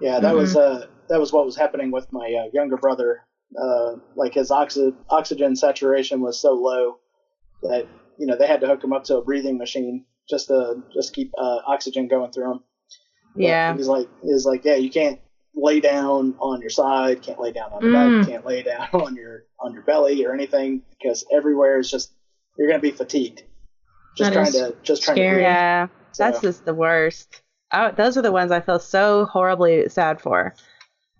[0.00, 3.22] Yeah, that was uh, that was what was happening with my uh, younger brother.
[3.60, 6.98] Uh, like his oxy- oxygen saturation was so low
[7.62, 7.86] that
[8.18, 11.14] you know they had to hook him up to a breathing machine just to just
[11.14, 12.60] keep uh, oxygen going through him.
[13.34, 13.76] But Yeah.
[13.76, 15.18] he's like he's like yeah you can't
[15.60, 18.20] lay down on your side, can't lay down on your Mm.
[18.20, 22.12] back, can't lay down on your on your belly or anything because everywhere is just
[22.56, 23.42] you're gonna be fatigued.
[24.14, 25.28] Just That trying to just trying scary.
[25.28, 25.44] to breathe.
[25.46, 27.42] Yeah, that's just the worst.
[27.70, 30.54] I, those are the ones I feel so horribly sad for.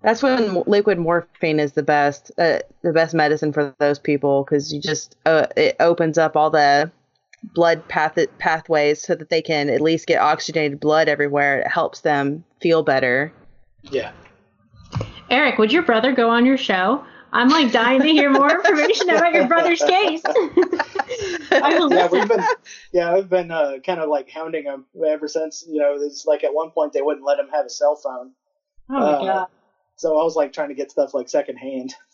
[0.03, 4.73] That's when liquid morphine is the best, uh, the best medicine for those people because
[4.73, 6.91] you just uh, it opens up all the
[7.55, 11.61] blood path pathways so that they can at least get oxygenated blood everywhere.
[11.61, 13.33] It helps them feel better.
[13.83, 14.13] Yeah.
[15.31, 17.05] Eric, would your brother go on your show?
[17.33, 20.23] I'm like dying to hear more information about your brother's case.
[21.51, 22.45] I will yeah, we've been
[22.93, 25.63] yeah, I've been uh, kind of like hounding him ever since.
[25.69, 28.33] You know, it's like at one point they wouldn't let him have a cell phone,
[28.89, 29.49] Oh my uh, god.
[29.97, 31.95] so I was like trying to get stuff like secondhand.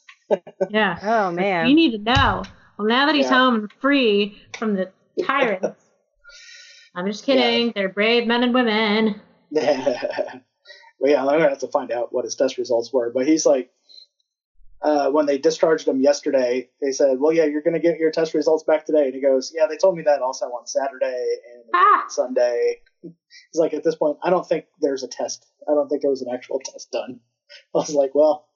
[0.70, 0.98] Yeah.
[1.02, 1.68] Oh man.
[1.68, 2.42] You need to know.
[2.78, 3.34] Well, now that he's Yeah.
[3.34, 4.90] home and free from the
[5.22, 5.84] tyrants.
[6.94, 7.72] I'm just kidding.
[7.74, 9.20] They're brave men and women.
[11.04, 13.12] But yeah, I'm gonna have to find out what his test results were.
[13.12, 13.70] But he's like,
[14.80, 18.32] uh, when they discharged him yesterday, they said, "Well, yeah, you're gonna get your test
[18.32, 21.64] results back today." And he goes, "Yeah, they told me that also on Saturday and
[21.74, 22.06] Ah.
[22.08, 23.12] Sunday." He's
[23.52, 25.46] like, "At this point, I don't think there's a test.
[25.68, 27.20] I don't think there was an actual test done."
[27.74, 28.46] I was like, "Well."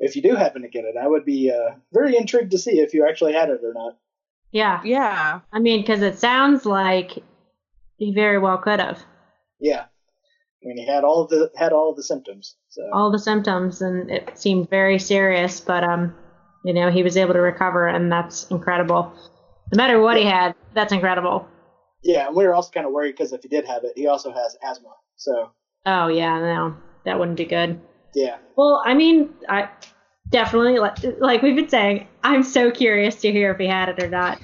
[0.00, 2.78] If you do happen to get it, I would be uh, very intrigued to see
[2.78, 3.96] if you actually had it or not.
[4.52, 4.80] Yeah.
[4.84, 7.18] yeah, I mean, because it sounds like
[7.96, 9.02] he very well could have.
[9.58, 9.86] Yeah,
[10.62, 12.56] I mean, he had all the had all the symptoms.
[12.68, 16.14] So All the symptoms, and it seemed very serious, but, um,
[16.64, 19.12] you know, he was able to recover, and that's incredible.
[19.72, 21.46] No matter what he had, that's incredible.
[22.02, 24.06] yeah, and we were also kind of worried because if he did have it, he
[24.08, 24.90] also has asthma.
[25.16, 25.50] So
[25.86, 27.80] Oh, yeah, no, that wouldn't be good.
[28.14, 29.68] yeah, Well, I mean, I
[30.30, 34.02] definitely, like, like we've been saying, I'm so curious to hear if he had it
[34.02, 34.40] or not.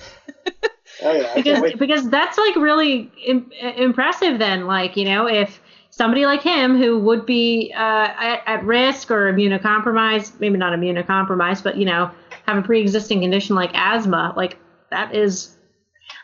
[1.03, 5.61] oh yeah, because because that's like really Im- impressive then like you know if
[5.97, 7.79] somebody like him who would be uh,
[8.19, 12.11] at, at risk or immunocompromised maybe not immunocompromised but you know
[12.47, 14.59] have a pre-existing condition like asthma like
[14.91, 15.57] that is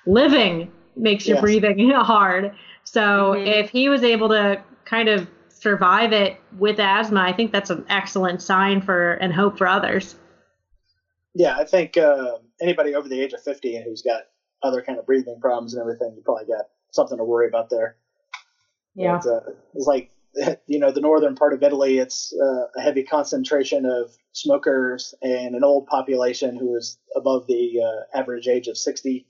[0.07, 1.43] living makes your Yes.
[1.43, 2.53] breathing hard
[2.85, 3.47] so Mhm.
[3.47, 7.85] if he was able to kind of survive it with asthma i think that's an
[7.89, 10.17] excellent sign for and hope for others
[11.35, 14.25] Yeah, I think uh, anybody over the age of fifty and who's got
[14.63, 17.97] other kind of breathing problems and everything, you probably got something to worry about there.
[18.95, 19.41] Yeah It's, uh,
[19.75, 20.11] it's like
[20.67, 21.99] you know the northern part of Italy.
[21.99, 27.81] It's uh, a heavy concentration of smokers and an old population who is above the
[27.83, 29.27] uh, average age of sixty.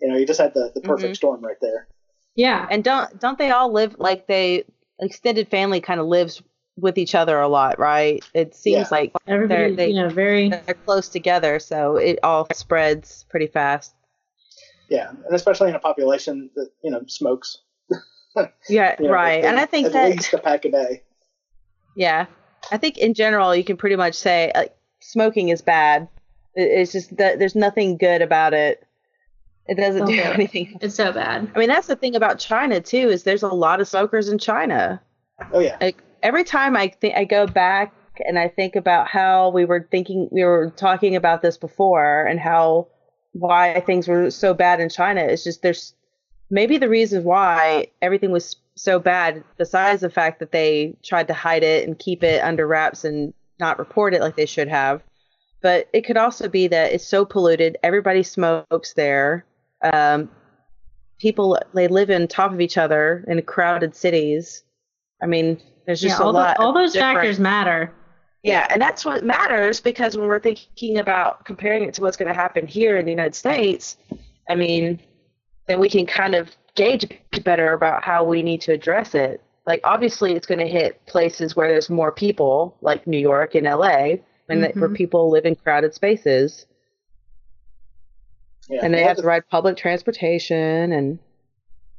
[0.00, 1.88] You know, you just had the, the perfect storm right there.
[2.36, 4.64] yeah and don't don't they all live like they
[5.00, 6.42] extended family kind of lives
[6.76, 8.24] with each other a lot, right?
[8.34, 8.88] It seems Yeah.
[8.90, 13.94] like everybody they- you know very they're close together, so it all spreads pretty fast.
[14.88, 17.58] Yeah, and especially in a population that you know smokes.
[18.68, 19.44] Yeah, You know, right.
[19.44, 21.02] at- And I think at that least a pack a day.
[21.96, 22.26] yeah,
[22.72, 26.08] I think in general you can pretty much say like smoking is bad.
[26.54, 28.82] It's just that there's nothing good about it.
[29.66, 30.32] It doesn't do oh, Okay.
[30.34, 30.78] anything.
[30.82, 33.80] it's so bad I mean, that's the thing about China too is there's a lot
[33.80, 35.00] of smokers in China.
[35.52, 37.92] Oh yeah, like every time I think I go back
[38.26, 42.38] and I think about how we were thinking we were talking about this before and
[42.38, 42.86] how
[43.32, 45.94] why things were so bad in China it's just there's
[46.50, 51.34] maybe the reason why everything was so bad besides the fact that they tried to
[51.34, 55.02] hide it and keep it under wraps and not report it like they should have
[55.62, 59.44] but it could also be that it's so polluted everybody smokes there
[59.82, 60.28] um,
[61.18, 64.64] people they live in top of each other in crowded cities
[65.22, 67.92] i mean there's just yeah, a all, lot the, all those different- factors matter.
[68.42, 72.28] yeah and that's what matters because when we're thinking about comparing it to what's going
[72.28, 73.96] to happen here in the united states
[74.50, 74.98] i mean
[75.66, 77.06] then we can kind of gauge
[77.44, 81.54] better about how we need to address it like obviously it's going to hit places
[81.56, 84.16] where there's more people like new york and la
[84.48, 84.96] and that where mm-hmm.
[84.96, 86.66] people live in crowded spaces
[88.68, 88.80] yeah.
[88.82, 91.18] and they The have to ride public transportation and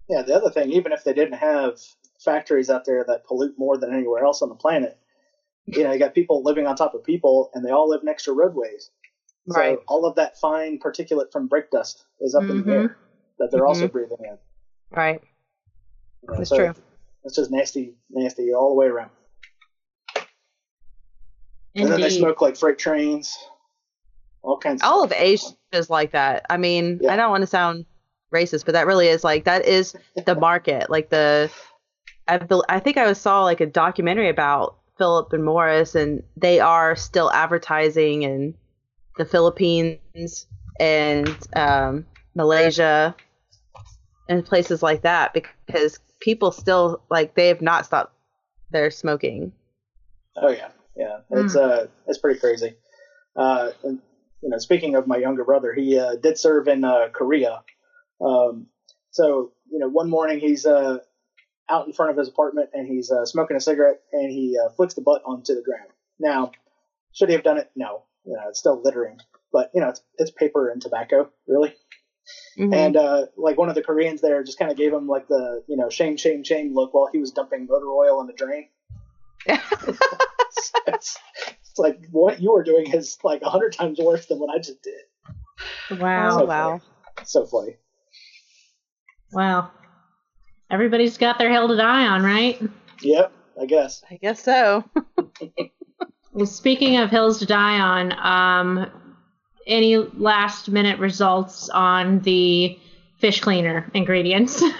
[0.09, 1.79] Yeah, the other thing, even if they didn't have
[2.23, 4.97] factories out there that pollute more than anywhere else on the planet,
[5.65, 8.25] you know, you got people living on top of people, and they all live next
[8.25, 8.91] to roadways.
[9.49, 9.79] So Right.
[9.87, 13.04] all of that fine particulate from brake dust is up in the air mm-hmm.
[13.39, 13.91] That they're also Mhm.
[13.91, 14.37] breathing in.
[14.91, 15.21] right
[16.21, 16.73] You know, That's so true.
[17.23, 19.11] It's just nasty, nasty all the way around.
[21.75, 23.37] And then they smoke like freight trains,
[24.41, 24.81] all kinds.
[24.83, 25.17] all of of.
[25.19, 26.45] Asia is like that.
[26.49, 27.13] I mean, Yeah.
[27.13, 27.85] I don't want to sound
[28.31, 30.89] racist, but that really is like that is the market.
[30.89, 31.51] Like the,
[32.27, 36.95] I I think I saw like a documentary about Philip and Morris, and they are
[36.95, 38.55] still advertising in
[39.17, 40.47] the Philippines
[40.79, 42.05] and um,
[42.35, 43.15] Malaysia
[44.27, 48.13] and places like that because people still like they have not stopped
[48.71, 49.51] their smoking.
[50.35, 51.19] Oh yeah, yeah.
[51.31, 52.75] It's uh, it's pretty crazy.
[53.35, 53.99] Uh, and,
[54.41, 57.63] you know, speaking of my younger brother, he uh, did serve in uh, Korea.
[58.21, 58.67] Um,
[59.11, 60.99] so you know, one morning he's uh
[61.69, 64.69] out in front of his apartment and he's uh, smoking a cigarette and he uh,
[64.69, 65.89] flicks the butt onto the ground.
[66.19, 66.51] Now,
[67.11, 67.71] should he have done it?
[67.75, 68.03] No.
[68.23, 69.19] You know, it's still littering,
[69.53, 71.75] but you know, it's it's paper and tobacco, really.
[72.57, 72.73] Mhm.
[72.73, 75.63] And uh, like one of the Koreans there just kind of gave him like the
[75.67, 78.69] you know shame, shame, shame look while he was dumping motor oil in the drain.
[79.45, 81.19] it's, it's
[81.77, 84.81] like what you were doing is like a hundred times worse than what I just
[84.81, 85.99] did.
[85.99, 86.39] Wow.
[86.39, 86.69] So wow.
[86.69, 87.25] funny.
[87.25, 87.75] So funny.
[89.31, 89.71] Wow.
[90.71, 92.59] Everybody's got their hill to die on, right?
[93.01, 94.03] Yep, I guess.
[94.09, 94.83] I guess so.
[96.35, 98.91] Well, speaking of hills to die on, um,
[99.67, 102.77] any last minute results on the
[103.17, 104.63] fish cleaner ingredients?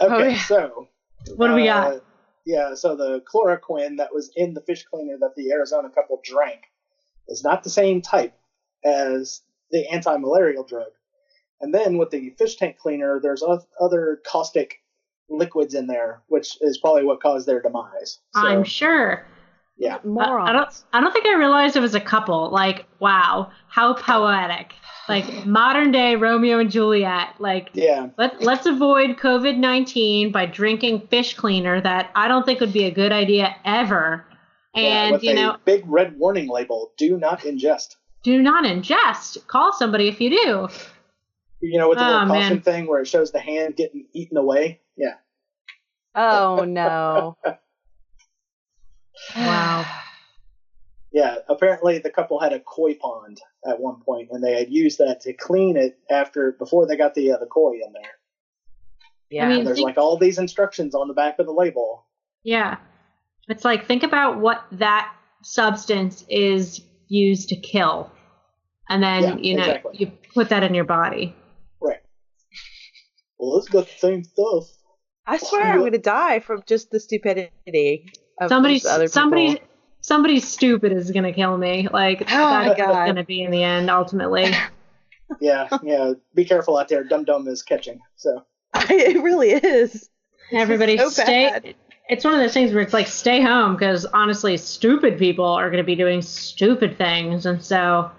[0.00, 0.38] Okay, Oh, yeah.
[0.44, 0.88] so
[1.36, 2.04] what do we uh, got?
[2.44, 6.62] Yeah, so the chloroquine that was in the fish cleaner that the Arizona couple drank
[7.28, 8.34] is not the same type
[8.84, 10.88] as the anti-malarial drug.
[11.60, 13.44] And then with the fish tank cleaner, there's
[13.80, 14.80] other caustic
[15.28, 18.18] liquids in there, which is probably what caused their demise.
[18.34, 19.24] So, I'm sure.
[19.76, 20.48] Yeah, I, Morons.
[20.48, 20.82] I don't.
[20.92, 22.50] I don't think I realized it was a couple.
[22.50, 24.74] Like, wow, how poetic!
[25.08, 27.34] Like modern day Romeo and Juliet.
[27.40, 32.60] Like, yeah, let let's avoid COVID nineteen by drinking fish cleaner that I don't think
[32.60, 34.24] would be a good idea ever.
[34.74, 38.64] yeah, And with you a know, big red warning label: "Do not ingest." do not
[38.64, 39.44] ingest.
[39.48, 40.68] Call somebody if you do.
[41.60, 42.60] You know, with the Oh, little caution man.
[42.62, 44.80] thing where it shows the hand getting eaten away.
[44.96, 45.14] Yeah,
[46.14, 47.36] Oh no.
[49.36, 49.84] Wow.
[51.14, 54.96] Yeah, apparently the couple had a koi pond at one point, and they had used
[54.96, 58.12] that to clean it after before they got the uh, the koi in there.
[59.30, 59.44] Yeah.
[59.44, 62.06] I mean- And there's think- like all these instructions on the back of the label.
[62.44, 62.78] Yeah.
[63.46, 68.10] It's like think about what that substance is used to kill.
[68.88, 69.96] And then, Yeah, you know, exactly.
[69.98, 71.36] you put that in your body.
[71.78, 72.00] Right.
[73.38, 74.64] Well, it's got the same stuff.
[75.26, 78.10] I swear I'm gonna die from just the stupidity
[78.40, 79.66] of Somebody's other somebody people.
[80.00, 81.88] somebody stupid is gonna kill me.
[81.92, 84.52] Like Oh my that's gonna be in the end ultimately.
[85.40, 86.12] Yeah, yeah.
[86.34, 87.04] Be careful out there.
[87.04, 88.00] Dum Dum is catching.
[88.16, 88.44] So
[88.76, 90.10] it really is.
[90.52, 91.74] Everybody so stay bad.
[92.10, 95.70] it's one of those things where it's like stay home because honestly stupid people are
[95.70, 98.10] gonna be doing stupid things and so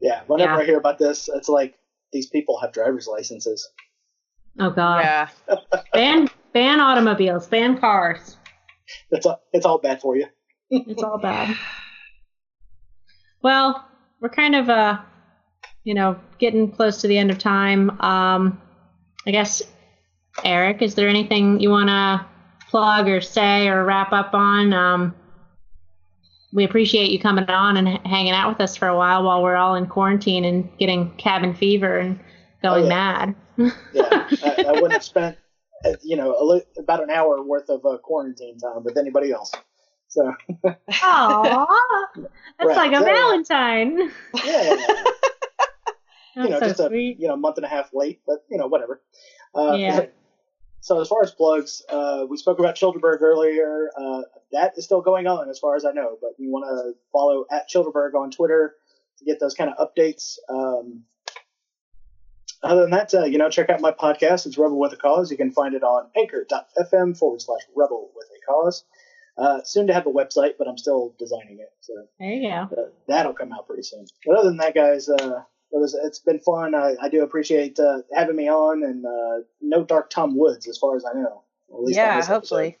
[0.00, 0.58] yeah, whenever Yeah.
[0.58, 1.74] I hear about this, it's like
[2.12, 3.68] these people have driver's licenses.
[4.60, 5.00] oh god.
[5.00, 5.28] Yeah.
[5.92, 8.36] Ban ban automobiles, ban cars.
[9.10, 10.26] It's all, it's all bad for you.
[10.70, 11.56] It's all bad.
[13.42, 13.86] Well,
[14.20, 14.98] we're kind of uh
[15.84, 17.90] you know, getting close to the end of time.
[18.00, 18.60] Um
[19.26, 19.62] I guess
[20.44, 22.26] Eric, is there anything you want to
[22.70, 24.72] plug or say or wrap up on?
[24.72, 25.14] Um
[26.52, 29.42] we appreciate you coming on and h- hanging out with us for a while while
[29.42, 32.18] we're all in quarantine and getting cabin fever and
[32.62, 33.34] going Oh, mad.
[33.92, 35.36] Yeah, I, I wouldn't have spent
[36.02, 39.52] you know a li- about an hour worth of uh, quarantine time with anybody else.
[40.08, 40.32] So
[40.64, 41.66] Aww,
[42.16, 42.28] that's
[42.64, 44.10] Right, like a so- Valentine.
[44.44, 44.74] yeah,
[46.36, 48.66] you know, so just a you know month and a half late, but you know
[48.66, 49.02] whatever.
[49.54, 50.06] Uh, Yeah.
[50.80, 53.90] So as far as plugs, uh, we spoke about Childerberg earlier.
[53.98, 54.22] Uh,
[54.52, 56.16] that is still going on, as far as I know.
[56.20, 58.76] But you want to follow at Childerberg on Twitter
[59.18, 60.36] to get those kind of updates.
[60.48, 61.02] Um,
[62.62, 64.46] other than that, uh, you know, check out my podcast.
[64.46, 65.30] It's Rebel with a Cause.
[65.30, 68.84] You can find it on anchor.fm forward slash Rebel with a Cause.
[69.36, 71.72] Uh, soon to have a website, but I'm still designing it.
[71.80, 72.68] So There you go.
[72.76, 74.04] uh, that'll come out pretty soon.
[74.26, 76.74] But other than that, guys, uh, it was it's been fun.
[76.74, 80.76] I, I do appreciate uh, having me on, and uh, no Dark Tom Woods, as
[80.78, 81.44] far as I know.
[81.72, 82.78] At least Yeah, hopefully.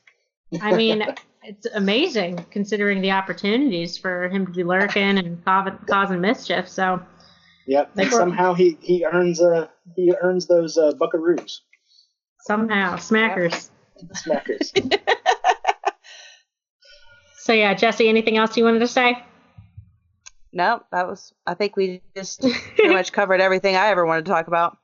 [0.60, 1.04] I mean,
[1.44, 5.44] it's amazing considering the opportunities for him to be lurking and
[5.86, 6.68] causing mischief.
[6.68, 7.00] So.
[7.68, 7.90] Yep.
[7.94, 11.60] Like and somehow he he earns uh he earns those uh, buckaroos,
[12.40, 13.70] somehow, smackers.
[14.14, 15.00] smackers.
[17.48, 19.24] So, yeah, Jesse, anything else you wanted to say?
[20.52, 21.32] No, that was.
[21.46, 24.76] I think we just pretty much covered everything I ever wanted to talk about.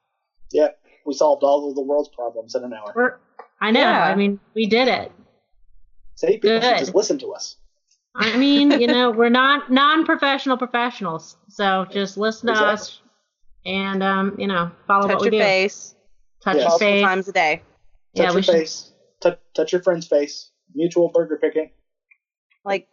[0.50, 0.68] Yeah,
[1.04, 2.90] We solved all of the world's problems in an hour.
[2.96, 3.16] We're,
[3.60, 3.80] I know.
[3.80, 4.04] Yeah.
[4.06, 5.12] I mean, we did it.
[6.14, 6.78] See, people should Good.
[6.78, 7.56] just listen to us.
[8.16, 12.72] I mean, you know, we're not non-professional professionals, so just listen to Exactly.
[12.74, 13.00] us
[13.66, 15.48] and, um, you know, follow Touch what we your do.
[15.48, 15.94] face
[16.42, 16.62] Touch Yes.
[16.62, 17.02] your multiple face.
[17.04, 17.56] times a day.
[18.14, 18.92] Touch Yeah, we your should- face.
[19.20, 20.50] Touch touch your friend's face.
[20.74, 21.70] Mutual burger picking.
[22.64, 22.86] Like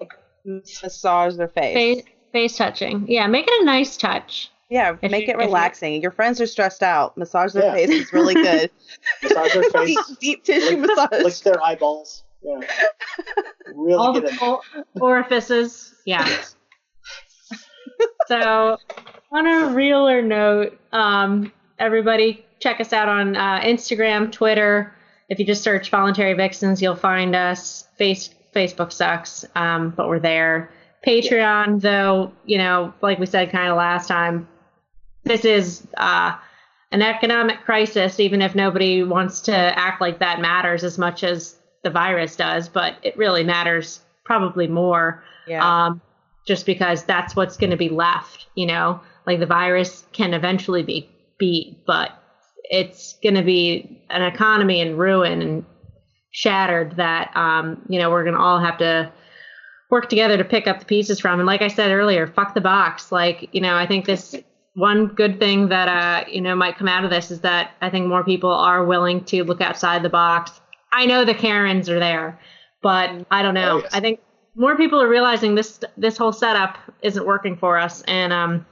[0.46, 1.74] massage their face.
[1.76, 3.06] Face, face touching.
[3.08, 4.50] Yeah, make it a nice touch.
[4.70, 6.02] Yeah, If make you- it if you- relaxing.
[6.02, 7.18] Your friends are stressed out.
[7.18, 7.74] Massage their Yeah.
[7.74, 8.72] face is really good.
[9.24, 9.98] Massage their face.
[10.08, 12.24] deep, deep tissue lick, lick their eyeballs.
[12.44, 12.60] Yeah.
[13.74, 14.62] Really all the or-
[15.00, 15.94] orifices.
[16.06, 16.28] Yeah.
[18.28, 18.78] so,
[19.32, 24.94] on a realer note, um, everybody check us out on uh, Instagram, Twitter.
[25.30, 27.88] If you just search Voluntary Vixens, you'll find us.
[27.98, 30.72] Face Facebook sucks, um, but we're there.
[31.06, 34.48] Patreon, though, you know, like we said kind of last time,
[35.24, 36.36] this is uh,
[36.92, 41.56] an economic crisis, even if nobody wants to act like that matters as much as
[41.84, 45.86] the virus does, but it really matters probably more Yeah.
[45.86, 46.02] um,
[46.48, 48.48] just because that's what's going to be left.
[48.56, 51.10] You know, like the virus can eventually be
[51.40, 52.12] beat, but
[52.64, 55.66] it's going to be an economy in ruin and
[56.32, 59.12] shattered that um, you know we're going to all have to
[59.90, 61.40] work together to pick up the pieces from.
[61.40, 63.12] And like I said earlier, fuck the box.
[63.12, 64.36] Like you know, I think this
[64.76, 67.90] one good thing that uh, you know might come out of this is that I
[67.90, 70.61] think more people are willing to look outside the box.
[70.92, 72.40] I know the Karens are there,
[72.82, 73.78] but I don't know.
[73.78, 73.94] Oh, yes.
[73.94, 74.20] I think
[74.56, 78.66] more people are realizing this this whole setup isn't working for us, and um,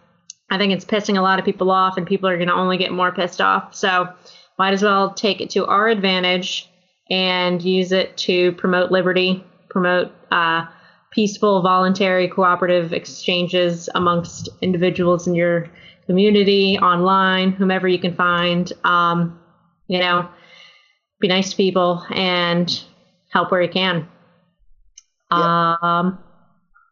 [0.50, 2.78] I think it's pissing a lot of people off, and people are going to only
[2.78, 3.74] get more pissed off.
[3.76, 4.10] So
[4.58, 6.70] might as well take it to our advantage
[7.10, 10.66] and use it to promote liberty, promote uh,
[11.12, 15.68] peaceful, voluntary, cooperative exchanges amongst individuals in your
[16.06, 18.74] community, online, whomever you can find.
[18.84, 19.40] Um,
[19.88, 20.30] you know,
[21.20, 22.84] be nice to people and
[23.30, 24.08] help where you can.
[25.32, 26.20] Um,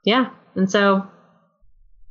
[0.04, 1.08] yeah, and so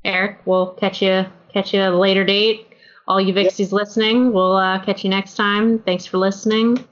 [0.05, 2.75] Eric, we'll catch you catch you at a later date.
[3.09, 5.79] All you Vixies listening, we'll uh, catch you next time.
[5.79, 6.85] Thanks for listening.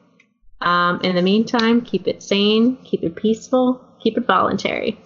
[0.60, 4.96] Um, in the meantime, keep it sane, keep it peaceful, keep it voluntary.